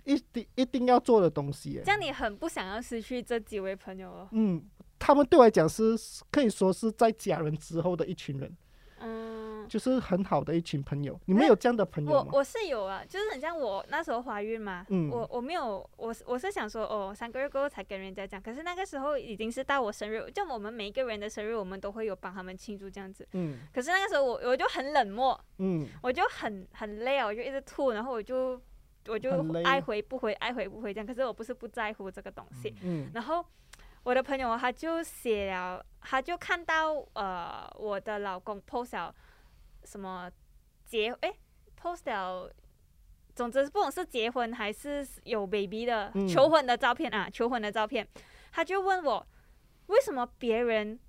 [0.04, 1.92] 一定一定要做的东西耶这。
[1.92, 4.28] 样你很不想要失去这几位朋友哦。
[4.32, 5.96] 嗯，他们对我来讲是
[6.32, 8.58] 可以说是在家人之后的一群人，
[8.98, 9.35] 嗯，
[9.68, 11.20] 就是很好的一群朋友。
[11.26, 12.30] 你们有这样的朋友吗？
[12.32, 23.28] 我我是有啊，就是很像我那时候怀孕嘛，嗯我我没有，我是我是想说，哦，三个月过后才跟人家讲，可是那个时候已经是到我生日，就我们每一个人的生日，我们都会有帮他们庆祝这样子。
[23.34, 28.60] 嗯可是那个时候我我就很冷漠，嗯我就很很累啊，我就一直吐，然后我就
[29.08, 29.30] 我就
[29.64, 31.06] 爱回不回，爱回不回这样。
[31.06, 33.46] 可是我不是不在乎这个东西，嗯然后
[34.04, 39.14] 我的朋友他就写了，他就看到呃我的老公 post 了
[39.86, 40.30] 什么
[40.86, 41.38] 结诶
[41.80, 42.52] post 了，
[43.36, 48.08] 总之不管是结婚还是有 baby 的、嗯求婚的照片啊，求婚的照片，
[48.52, 49.26] 他就问我
[49.88, 51.00] 为什么别人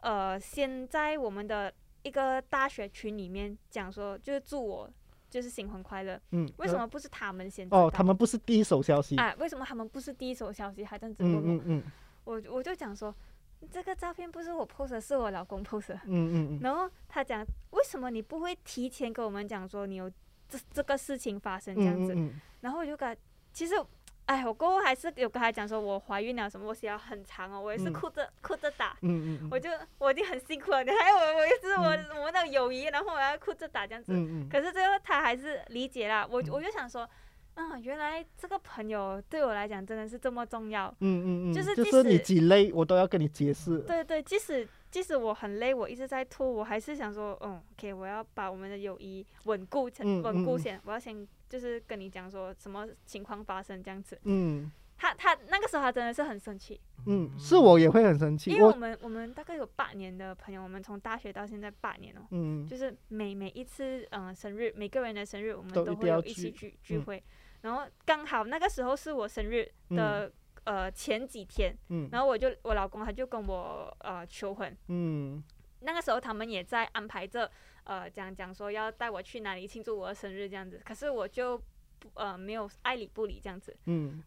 [0.00, 4.90] 呃先在我们的一个大学群里面讲说，就是祝我
[5.28, 7.68] 就是新婚快乐，嗯，为什么不是他们先？
[7.70, 9.16] 哦，他们不是第一手消息。
[9.16, 11.40] 哎，为什么他们不是第一手消息还这样子问我？
[11.40, 11.82] 嗯嗯嗯
[12.24, 13.14] 我我就讲说，
[13.70, 15.94] 这个照片不是我 pose 的，是我老公 pose 的。
[16.04, 20.10] 嗯嗯嗯然后他讲，为什么你不会提前跟我们讲说你有
[20.48, 22.14] 这这个事情发生这样子？
[22.14, 23.16] 嗯嗯然后我就感，
[23.52, 23.74] 其实，
[24.26, 28.96] 哎，我过后还是有跟他讲说我怀孕了什么，我血要很长哦，我也是嗯哭着、哭着打。
[29.02, 31.84] 嗯嗯我就我已经很辛苦了，你还有我我一直我、
[32.18, 34.12] 我们的友谊，然后我要哭着打这样子。
[34.12, 37.08] 嗯嗯可是最后他还是理解了，我我就想说，
[37.54, 40.88] 嗯，原来这个朋友对我来讲真的是这么重要。
[41.00, 43.78] 嗯嗯嗯，就是即就是你几累，我都要跟你解释。
[43.80, 54.18] 对对，即使即使我很累，我一直在吐，我还是想说，嗯，OK，我要把我们的友谊稳固成稳固先，我要先就是跟你讲说什么情况发生这样子。
[54.24, 54.70] 嗯
[55.02, 58.50] 他他那个时候他真的是很生气，嗯，是我也会很生气。
[58.50, 67.22] 因为我我们我们大概有八年的朋友，我们从大学到现在八年哦，嗯就是每每一次嗯、呃生日，每个人的生日我们都会有一起聚聚会，
[67.62, 70.30] 然后刚好那个时候是我生日的、
[70.64, 74.76] 呃前几天，嗯然后我就我老公他就跟我呃求婚。
[74.88, 75.42] 嗯
[75.80, 77.50] 那个时候他们也在安排着，
[77.84, 81.56] 呃，讲讲说要带我去哪里庆祝我的生日这样子，可是我就
[81.98, 84.22] 不呃没有爱理不理这样子，嗯，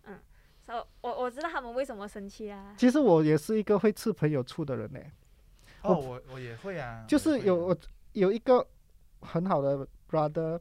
[0.65, 2.74] 所、以我我知道他们为什么生气啊。
[2.78, 5.00] 其实我也是一个会吃朋友醋的人呢。
[5.84, 7.78] 哦，我我也会啊，就是有我
[8.13, 8.65] 有一个
[9.22, 10.60] 很好的 brother，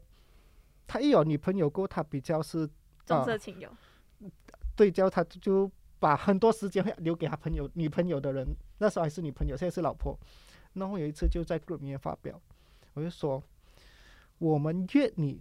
[0.86, 2.68] 他一有女朋友过，他比较是
[3.06, 3.68] 重啊色轻友，
[4.76, 8.46] 对焦，他就把很多时间会留给他朋友女朋友的人，
[8.78, 10.18] 那时候还是女朋友，现在是老婆。
[10.74, 12.40] 然后有一次就在 group 里面发表，
[12.94, 13.42] 我就说，
[14.38, 15.40] 我们约你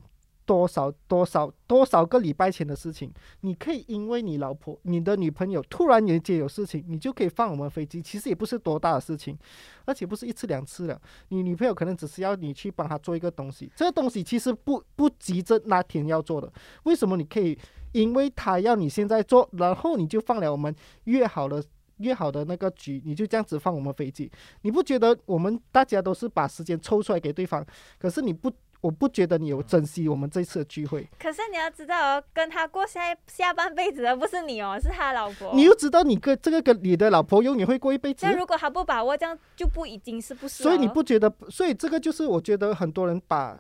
[0.51, 3.09] 多少多少多少个礼拜前的事情，
[3.39, 9.37] 你可以因为你老婆、你的女朋友突然间有事情，你就可以放我们飞机，其实也不是多大的事情，
[9.85, 11.01] 而且不是一次两次了。
[11.29, 16.51] 你女朋友可能只是要你去帮她做一个东西，这个东西其实不不急着那天要做的，
[16.83, 17.57] 为什么你可以
[17.93, 21.63] 因为她要你现在做，然后你就放了我们约好了。
[21.97, 24.27] 约好的那个局，你就这样子放我们飞机，
[24.63, 27.63] 你不觉得我们大家都是把时间抽出来给对方？
[27.99, 31.07] 可是你不，我不觉得你有珍惜我们这次的聚会。
[31.19, 35.53] 可是你要知道哦，跟他过下下半辈子的不是你哦，是他老婆。
[35.53, 40.65] 你又知道你跟这个跟你的老婆永远会过一辈子那，如果他不把握，这样就不已经是不是哦？
[40.65, 41.31] 所以你不觉得？
[41.49, 43.57] 所以这个就是我觉得很多人把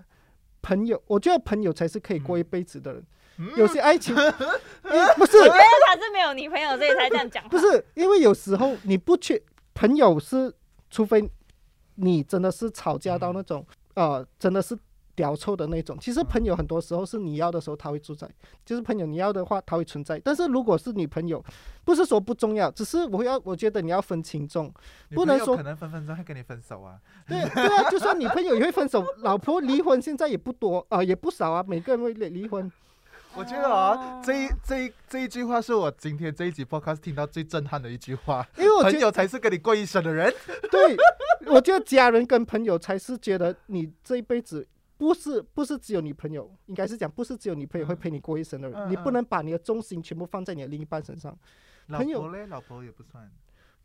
[0.61, 3.05] 朋友，我觉得朋友才是可以过一辈子的人。
[3.55, 4.31] 有些爱情，诶
[5.17, 7.47] 不是我觉得他是没有女朋友，所以才这样讲。
[7.49, 9.41] 不是，因为有时候你不缺
[9.73, 10.53] 朋友是，
[10.91, 11.27] 除非
[11.95, 14.77] 你真的是吵架到那种，呃，真的是
[15.21, 15.95] 表臭的那种。
[16.01, 18.27] 其实朋友很多时候是你要的时候他会住在，
[18.65, 20.19] 就是朋友你要的话他会存在。
[20.19, 21.43] 但是如果是女朋友，
[21.85, 24.73] 不是说不重要，只是我要我觉得你要分轻重。
[25.11, 26.97] 不能说可能分分钟会跟你分手啊。
[27.29, 32.71] 对对啊，就算女朋友也会分手，老婆离婚现在也不多啊、也不少啊，每个人会离离婚。
[33.37, 38.43] 我觉得啊，这一这一这一句话是我今天这一集 podcast 听到最震撼的一句话。
[38.57, 40.33] 因为我，朋友才是跟你过一生的人。
[40.71, 40.97] 对，
[41.45, 44.67] 我觉得家人跟朋友才是觉得你这一辈子。
[45.01, 51.35] 不是不是只有女朋友，应该是讲不是只有女朋友会陪你过一生的人，嗯嗯你不能把你的重心全部放在你的另一半身上。
[51.87, 53.27] 老朋友婆嘞，老婆也不算。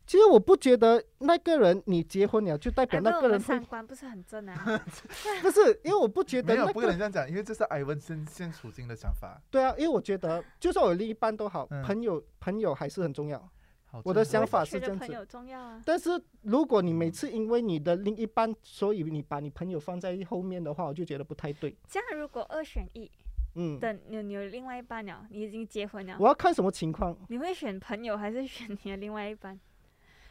[0.05, 4.55] 其实我不觉得那个人你结婚了就代表那个人三观不是很正啊。
[5.41, 9.41] 不是，因为我不觉得没有，那个不能这样讲，因为这是艾文现现处境的想法。
[9.49, 13.49] 对啊，因为我觉得就算我另一半都好，嗯朋友朋友还是很重要。
[13.89, 15.81] 好我的想法是这样子朋友重要啊。
[15.85, 16.09] 但是
[16.41, 21.75] 如果你每次因为你的另一半，所以你把你朋友放在后面的话，我就觉得不太对。
[21.87, 23.09] 这样如果二选一，
[23.55, 27.17] 嗯，等你你有另外一半了，你已经结婚了，我要看什么情况。
[27.29, 29.59] 你会选朋友还是选你的另外一半？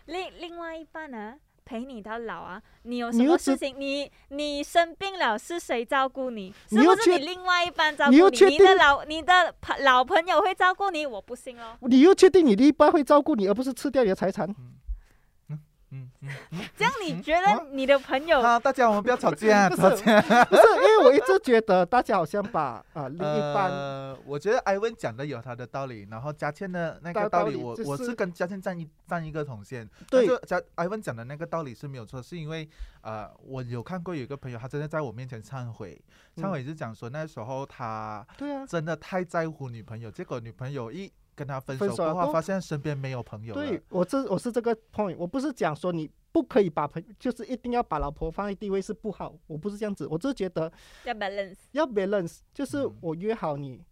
[0.04, 1.38] 另另外一半呢？
[1.66, 2.62] 陪你到老啊！
[2.84, 3.74] 你有什么事情？
[3.76, 6.54] 你你生病了，是谁照顾你？
[6.68, 8.16] 是你又确不是你另外一半照顾你？
[8.16, 11.04] 你又确你的老你的朋老朋友会照顾你？
[11.04, 11.76] 我不信哦。
[11.80, 14.48] 你又确定你的一半会照顾你，而不是吃掉你的财产？
[14.48, 15.58] 嗯
[15.90, 16.28] 嗯嗯。
[16.52, 16.65] 这样
[17.14, 20.20] 你觉啊得你的朋友啊，大家我们不要吵架， 不是吵架。
[20.46, 29.88] 不是，因为我一直觉得大家好像把啊、 另一半、呃，我觉得艾文讲的有他的道理，然后佳倩的那个道道理，我、就是我是跟佳倩站一站一个统线。
[30.10, 30.26] 对。
[30.46, 32.68] 佳艾文讲的那个道理是没有错，是因为
[33.02, 35.94] 呃，我有看过有一个朋友，他真的在我面前忏悔，
[36.36, 43.54] 忏嗯悔是讲说那时候他对啊，真的太在乎女朋友，结果女朋友一跟他分手过后，分手过后发现身边没有朋友。
[43.54, 50.72] 对我这我是这个 point，我不是讲说你不可以把朋，就是一定要把老婆放在第一位是不好，我不是这样子，我只是觉得
[51.04, 53.84] 要 balance，要 balance，就是嗯我约好你，嗯，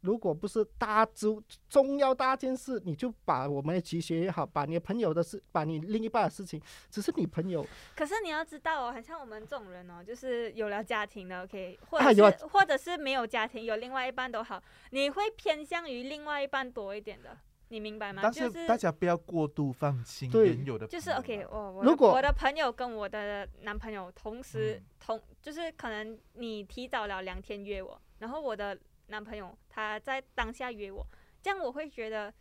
[0.00, 17.36] 如果不是大重重要大件事，你就把我们的集学也好，把你的朋友的事，把你另一半的事情，只是你朋友，可是你要知道哦，很像我们这种人哦，就是有了家庭的，OK，或啊有者是、或者是没有家庭，有另外一半都好，你会偏向于另外一半多一点的，
[17.68, 18.20] 你明白吗？
[18.22, 28.78] 但就是大家不要过度放心对原有的朋友，就是 OK，我我如果我的朋友跟我的男朋友同时、嗯同，就是可能你提早了两天约我，然后我的
[29.08, 31.06] 男朋友他在当下约我，
[31.42, 32.32] 这样我会觉得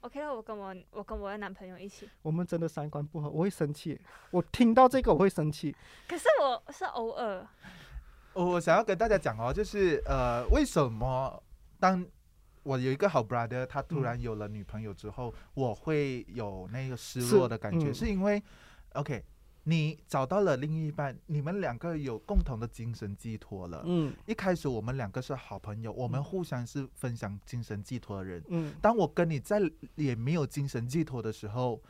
[0.00, 3.98] OK 了，我跟我我跟我的男朋友一起，我们真的三观不合，我会生气，
[4.30, 5.74] 我听到这个我会生气，
[6.08, 7.46] 可是我是偶尔，
[8.34, 11.42] 我我想要跟大家讲哦，就是呃，为什么
[11.78, 12.04] 当
[12.62, 17.94] 我有一个好 brother，他突嗯然有了女朋友之后，我会有那个失落的感觉，嗯。
[17.94, 18.42] 是因为
[18.94, 19.22] OK，
[19.64, 23.82] 你找到了另一半，你们两个有共同的精神寄托了。
[23.86, 28.42] 嗯一开始我们两个是好朋友，我们嗯互相是分享精神寄托的人。
[28.48, 29.60] 嗯，当我跟你在
[29.94, 31.82] 也没有精神寄托的时候，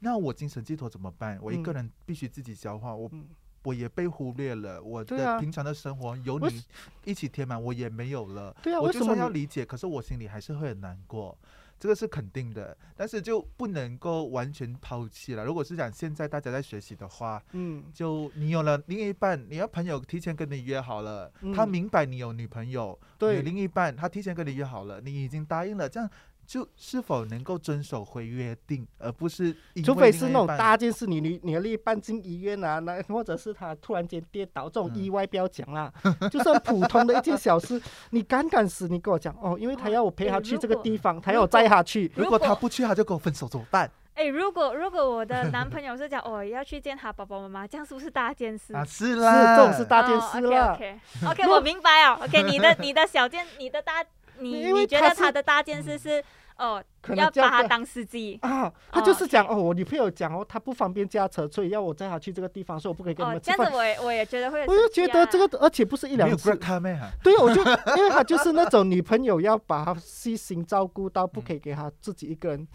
[0.00, 1.38] 那我精神寄托怎么办？
[1.40, 3.26] 我一个嗯人必须自己消化，我嗯
[3.64, 6.62] 我也被忽略了，我的平常的生活有你
[7.04, 8.54] 一起填满，我也没有了。
[8.62, 11.38] 对啊，我就为什么你算要理解，可是我心里还是会很难过，
[11.82, 12.76] 这个是肯定的。
[12.94, 15.44] 但是就不能够完全抛弃了。
[15.44, 26.08] 如果是讲现在大家在学习的话，嗯就你有了另一半，你要朋友提前跟你约好了，他嗯明白你有女朋友，你另一半他提前跟你约好了，你已经答应了，这样
[26.52, 35.90] 就是否能够遵守回约定，而不是除非是那种大件事，你你你的另一半进医院啊，那或者是他突然间跌倒这种嗯意外，不要讲啦，
[36.30, 43.90] 就算普通的一件小事，你敢敢死，你跟我讲哦，因为他哦要我陪他去这个地方，他要我载他去，如果如果他不去，他就跟我分手怎么办？
[44.12, 48.74] 哎，如果如果我的男朋友是讲哦要去见他爸爸妈妈，这样是不是大件事？
[48.74, 50.74] 啊，是是啦，这种是大件事啦。
[50.74, 52.18] OK OK，, 我明白哦。
[52.22, 54.04] OK，你的你的小件，你的大，
[54.38, 56.22] 你因为你觉得他的大件事是
[56.62, 58.38] 哦，可能要把他当司机。
[58.40, 63.56] 啊，他哦就是讲哦，我女朋友讲哦，她不方便驾车，所以要我载她去这个地方，所以我不可以跟你哦，们吃饭。
[63.58, 66.80] 这样子我也我也觉得会有我就觉得这啊个，而且不是一两次哈？
[67.22, 67.60] 对，我就
[67.96, 72.68] 因为他就是那种女朋友要把他细心照顾到不嗯可以给他自己一个人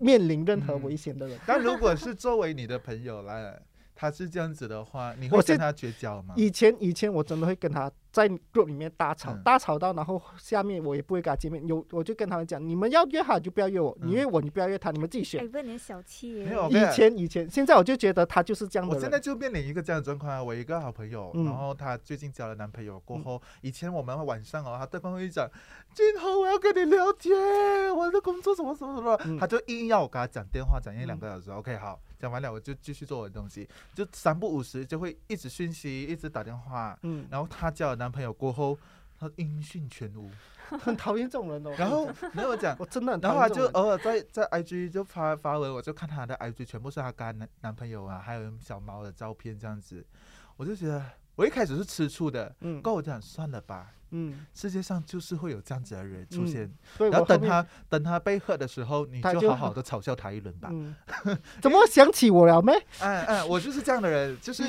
[0.00, 1.38] 面临任何嗯危险的人。
[1.46, 3.60] 但如果是作为你的朋友来，
[3.94, 6.34] 他是这样子的话，你会跟他绝交吗？
[6.36, 15.50] 以前以前我真的会跟他在 group 里面大吵，嗯大吵到然后下面我也不会跟他见面，有我就跟他们讲，你们要约好就不要约我，嗯你约我你不要约他，你们自己选哎，选。
[15.50, 16.44] 不能小气耶。
[16.44, 19.18] 没有以前以前，现在我就觉得他就是这样的我现在。
[19.24, 25.48] 就面临一个这样的状况啊，我一个好朋友，嗯然后她最近交了男朋友过嗯后，以前我们晚上哦，她对方会讲，
[25.94, 27.34] 俊豪我要跟你聊天，
[27.96, 36.98] 我的工作什么什么什么，嗯她就硬要我跟他讲电话讲一两嗯个小时、o k 好，讲完了我就继续做我的东西，就三不五时就会一直讯息，一直打电话。
[37.02, 38.78] 嗯，然后她交了男朋友过后，
[39.18, 40.30] 她音讯全无。
[40.80, 41.70] 很讨厌这种人哦。
[41.76, 43.66] 然后没有讲， 我真的很然后她就。
[43.72, 50.02] 偶尔在在 IG 就发发文，我就看她的 IG 全部是她跟她男男朋友啊，还有小猫的照片这样子，
[50.56, 51.04] 我就觉得
[51.36, 60.68] 我一开始是吃醋的，嗯跟我讲算了吧，嗯，世界上就是会有这样子的人出嗯现，对，然后等他等他被喝的时候，你就就好好的 嘲笑他一轮吧。
[60.72, 60.94] 嗯，
[61.60, 62.72] 怎么想起我了没？
[63.00, 64.62] 嗯 嗯，我就是这样的人，就是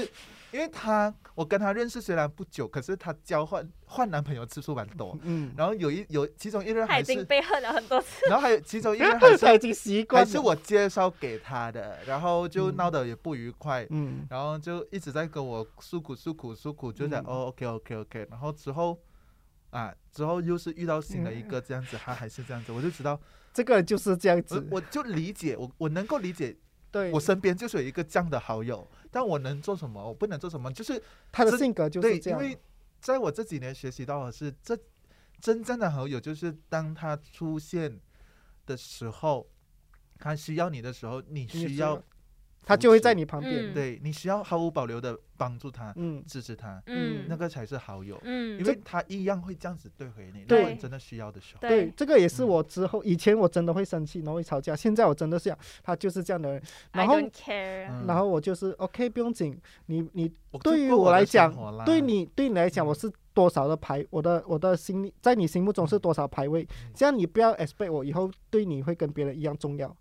[0.55, 5.17] 因为他我跟他认识虽然不久，可是他交换换男朋友次数蛮多。
[5.23, 8.25] 嗯，然后有一有其中一任他已经还是，被恨了很多次。
[8.29, 10.25] 然后还有其中一任还是他已经习惯了。
[10.25, 18.97] 还是我介绍给他的，然后就嗯闹得也不愉快，嗯然后就一直在跟我诉苦诉苦诉苦，就讲、嗯哦 OK OK OK，然后之后
[19.71, 23.19] 啊之后又是遇到新的一嗯个这样子，他还是这样子，我就知道
[23.53, 24.65] 这个人就是这样子。
[24.71, 26.55] 我就理解我我能够理解，
[26.91, 31.01] 对，我身边就是有一个这样的好友，但我能做什么，我不能做什么，就是
[31.31, 32.43] 他的性格就是对，这样。
[32.43, 32.59] 因为
[32.99, 34.77] 在我这几年学习到的是，这
[35.39, 37.97] 真正的好友就是当他出现
[38.65, 39.47] 的时候，
[40.19, 42.03] 他需要你的时候，你需要
[42.65, 43.71] 他就会在你旁边。
[43.71, 50.43] 嗯对你需要毫无保留的帮助他、嗯，支持他，嗯，那个才是好友，嗯，因为他一样会这样子对回你。
[50.45, 54.75] 对如果你真的需要的时候，对，这个也是嗯我之后以前我真的会生气，然后会吵架。
[54.75, 56.61] 现在我真的是想他就是这样的人
[56.91, 57.87] ，I 然后 don't care。
[57.89, 59.59] 嗯然后我就是 OK，不用紧。
[59.87, 66.63] 你你我对于过我的来讲活啦对你对你来讲，嗯我是多少的排，我的我的心里在你心目中是多少排位？
[66.63, 69.93] 嗯这样你不要 expect 我以后对你会跟别人一样重要。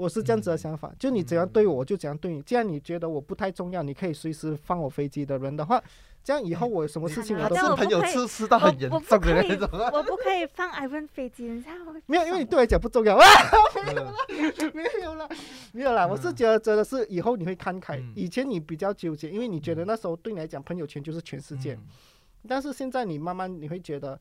[0.00, 2.40] 嗯，我是这样子的嗯想法，就你怎样对我，我就怎样对你。
[2.42, 5.82] 既然你觉得我不太重要，你可以随时放我飞机的人的话，
[6.24, 9.90] 这样以后我有什么事情我都是朋友吃吃到很严重的那种啊。
[9.92, 12.00] 我不可以放 Ivan 飞机，你知道吗？
[12.06, 13.24] 没有，因为你对我来讲不重要啊。
[13.76, 13.94] 嗯
[14.74, 15.28] 没有了，
[15.72, 17.96] 没有了，我是嗯觉得真的是以后你会看开。
[17.96, 21.80] 嗯以前你比较纠结，因为你觉得嗯那时候对你来讲朋友圈就是全世界，嗯
[22.48, 24.18] 但是现在你慢慢你会觉得，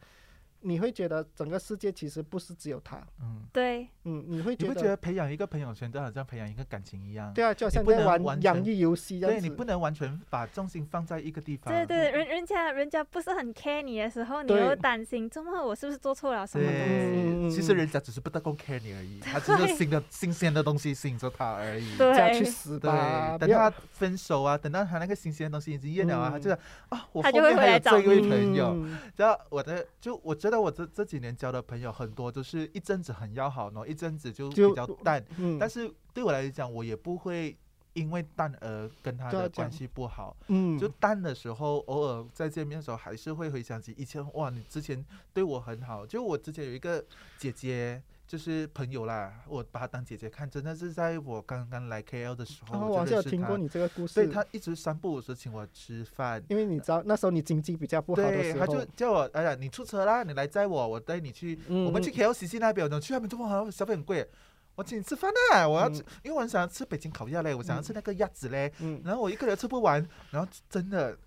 [0.62, 7.34] 你会觉得整个世界其实不是只有他，嗯，对，嗯，你会觉得你不觉得培养一个朋友圈就好像培养一个感情一样？
[7.34, 9.41] 对啊，就好像不在玩能完全养育游戏这对。
[9.41, 11.74] 你不能完全把重心放在一个地方。
[11.74, 16.80] 对对，人人家人家不是很 care 你的时候，你又担心，怎么我是不是做错了什么东西？
[16.86, 21.97] 嗯其实人家只是不得够 care 你而已，他只是新的新鲜的东西吸引着他而已。
[21.97, 26.51] 家去对，死对吧！，不要等他分手啊，等到他那个新鲜的东西已经厌了啊，他嗯就
[26.89, 28.74] 啊，我他就会后面还有回来找这位朋友。
[28.76, 35.24] 嗯然后我的就我觉得我这这几年交的朋友很多都是一阵子很要好，然后一阵子就就比较淡。
[35.38, 37.56] 嗯，但是对我来讲，我也不会
[37.93, 40.36] 因为淡而跟他的关系不好。
[40.47, 46.04] 嗯，就淡的时候，偶尔再见面的时候，还是会回想起以前哇，你之前对我很好。
[46.04, 47.06] 就我之前有一个
[47.38, 53.03] 姐姐，就是朋友啦，我把她当姐姐看，真的是在我刚刚来 KL 的时候，然后我好。
[53.03, 56.39] 像有听过你这个故事，对她一直三不五时请我吃饭。
[56.47, 64.30] 因为你知道那时候你经济比较不好的，时候她就，叫我，哎呀，你出车啦，你来载我，我带你去，嗯我们去嗯 KLCC 那边，我去那边做好消费很贵，
[64.75, 71.17] 我请你吃饭啊，我要吃，嗯因为我很想要吃北京烤鸭嘞，我想要吃那个鸭子嘞，嗯，然后我一个人吃不完，然后真的，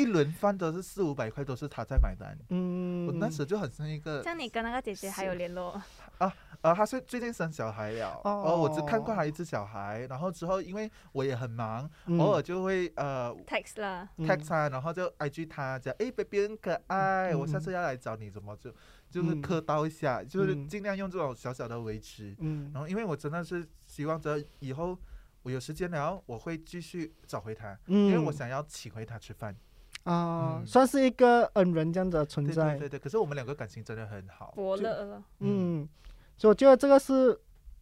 [0.00, 2.36] 一轮饭都是四五百块，都是他在买单。
[2.48, 5.80] 嗯，我那时就很像一个像，你跟那个姐姐还有联络。
[6.18, 6.34] 啊？
[6.62, 12.18] 呃，她是最近生小孩了，哦，我只看过她一次小孩，然后之后因为我也很忙，嗯。
[12.18, 14.26] 偶尔就会呃 text 了，嗯。
[14.28, 18.70] Text 他，然后就 IG 她讲，哎，baby 很可爱，我下嗯次要来找你，怎么就
[19.10, 19.40] 就是嗯。
[19.40, 20.68] 客套一下，就是嗯。
[20.68, 22.36] 尽量用这种小小的维持。
[22.40, 22.70] 嗯。
[22.74, 24.98] 然后因为我真的是希望着以后
[25.42, 29.56] 我有时间了，我会继续找回他，嗯，因为我想要请回他吃饭。
[30.04, 34.52] 啊，嗯算是一个恩人这样的存在对，对对，可是我们两个感情真的很好。
[34.54, 35.22] 伯乐了。
[35.40, 35.88] 嗯，
[36.36, 37.38] 所以我觉得这个是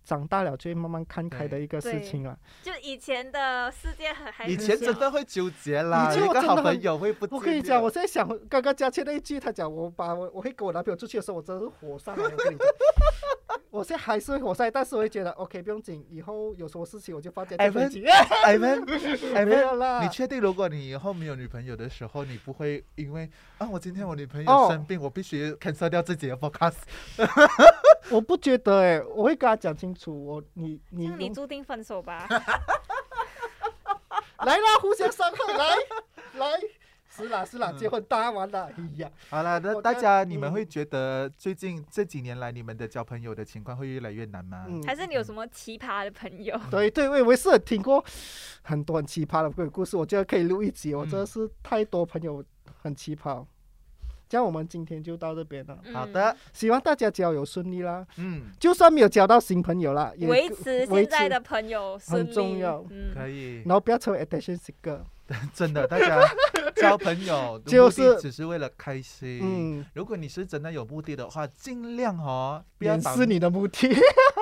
[0.08, 2.34] 长大了就会慢慢看开的一个事情了。
[2.62, 12.22] 就以前的世界很还以前真的会纠结啦，以前一个好我真的很朋友会不我跟你讲，我现在想刚刚佳倩那一句，他讲我把我我会跟我男朋友出去的时候，我真的是火上来。
[12.24, 12.66] 我跟你讲，
[13.70, 18.06] 我现在还是会火上来，但是我会觉得 OK，不用紧，以后有什么事情我就放假哎再飞机。
[18.06, 18.82] 艾文，
[19.34, 23.28] 艾没文，有啦，你确定如果你以后没有女朋友的时候，你不会因为
[23.58, 26.76] 啊，我今天我女朋友哦生病，我必须 cancel 掉自己的 podcast？
[28.10, 32.26] 我不觉得哎、我会跟他讲清楚，我你你你注定分手吧？
[34.44, 35.66] 来啦，互相伤害，来
[36.38, 36.60] 来，
[37.10, 44.64] 是啦是啦，嗯结婚当然完了，哎呀，好了，那大家你们嗯会觉得最近这几年来你们的交朋友的情况会越来越难吗？
[44.68, 46.56] 嗯，还是你有什么奇葩的朋友？
[46.70, 48.04] 对对，我我也是有听过
[48.62, 52.42] 很多很奇葩的鬼故事，我觉得可以录一集，我真的嗯是太多朋友
[52.80, 53.44] 很奇葩。
[54.28, 58.06] 这样我们今天就到这边了，嗯好的，希望大家交友顺利啦。
[58.16, 65.00] 嗯，就算没有交到新朋友啦，也维持维持现在的朋友很重要嗯，可以，然后不要成为 attention seeker。
[65.52, 66.18] 真的，大家
[66.74, 69.40] 交朋友就是只是为了开心。
[69.42, 73.94] 嗯，如果你是真的有目的的话，尽量哦，不要把掩饰你的目的。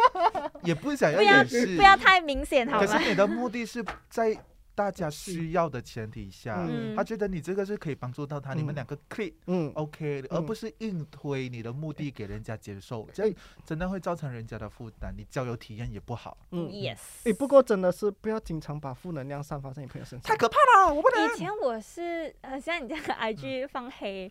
[0.63, 2.87] 也不想要不要掩饰，不要太明显好吗？
[2.87, 4.37] 可是你的目的是在
[4.77, 16.37] 大家需要的前提下，他觉得你这个是可以帮助到他，你们嗯两个 click 嗯，OK，而不是硬推你的目的给人家接受，这样真的会造成人家的负担，你交友体验也不好。
[16.51, 16.99] 嗯 Yes。
[17.25, 20.23] 哎，不过真的是不要经常把负能量散发在你朋友身上。
[20.23, 21.35] 太可怕了，我不能。
[21.35, 24.31] 以前我是呃，像你这样的 IG 放黑，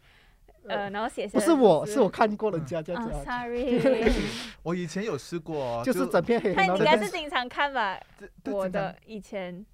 [0.67, 4.13] 呃，然后写不是我，是我看过人家这样哦子啊，，sorry，
[4.61, 7.99] 我以前有试过哦，就是整片黑黑，他应该是经常看吧？
[8.45, 9.65] 我的以前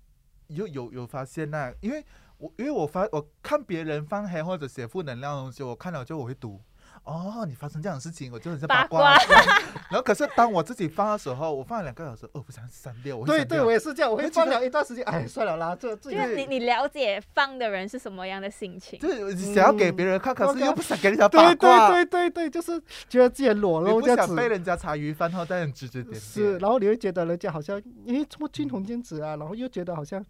[0.54, 2.04] 有有有发现那、因为
[2.38, 6.62] 我因为我发我看别人放黑或者写负能量的东西，我看了就我会读。
[7.04, 9.18] 哦，你发生这样的事情，我就很像八卦。
[9.90, 24.28] 然后可是当我自己放的时候，我放了两个小时，哦，不想删掉，我对对，我也是这样，我会放了一段时间，哎，算了啦，这这就是你你了解放的人是什么样的心情，就是想要给别人看，可是又不想给人家八对卦，对对对对，就是觉得自己很裸露不露这样子。
[24.28, 26.22] 想被人家茶余饭后在那指指点点。
[26.22, 27.78] 是，然后你会觉得人家好像，
[28.08, 29.36] 哎，怎么俊宏这样子啊？
[29.36, 30.24] 然后又觉得好像，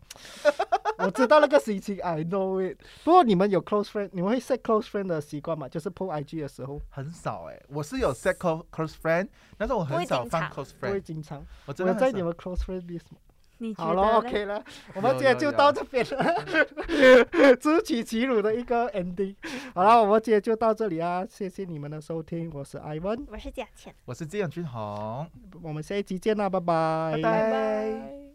[0.98, 2.78] 我知道那个心情，I know it。
[3.04, 5.68] 不过你们有 close friend，你们会 set close friend 的习惯吗？
[5.68, 11.40] 就是 po IG 的时候，很少哎、我是有 set close close friend，但是我很少放 close friend，会经常。
[11.40, 13.18] 我我真的在你们 close friend list 吗。
[13.58, 14.64] 你好了，OK 了，
[14.96, 16.36] 我们今天就到这边了，
[17.62, 19.36] 自取其辱的一个 ending。
[19.76, 25.30] 好了，我们今天就到这里啊，谢谢你们的收听，我是艾文，我是贾倩，我是季阳君宏。
[25.62, 27.22] 我们下一集见啦，拜拜，拜拜。
[27.22, 28.31] 拜拜。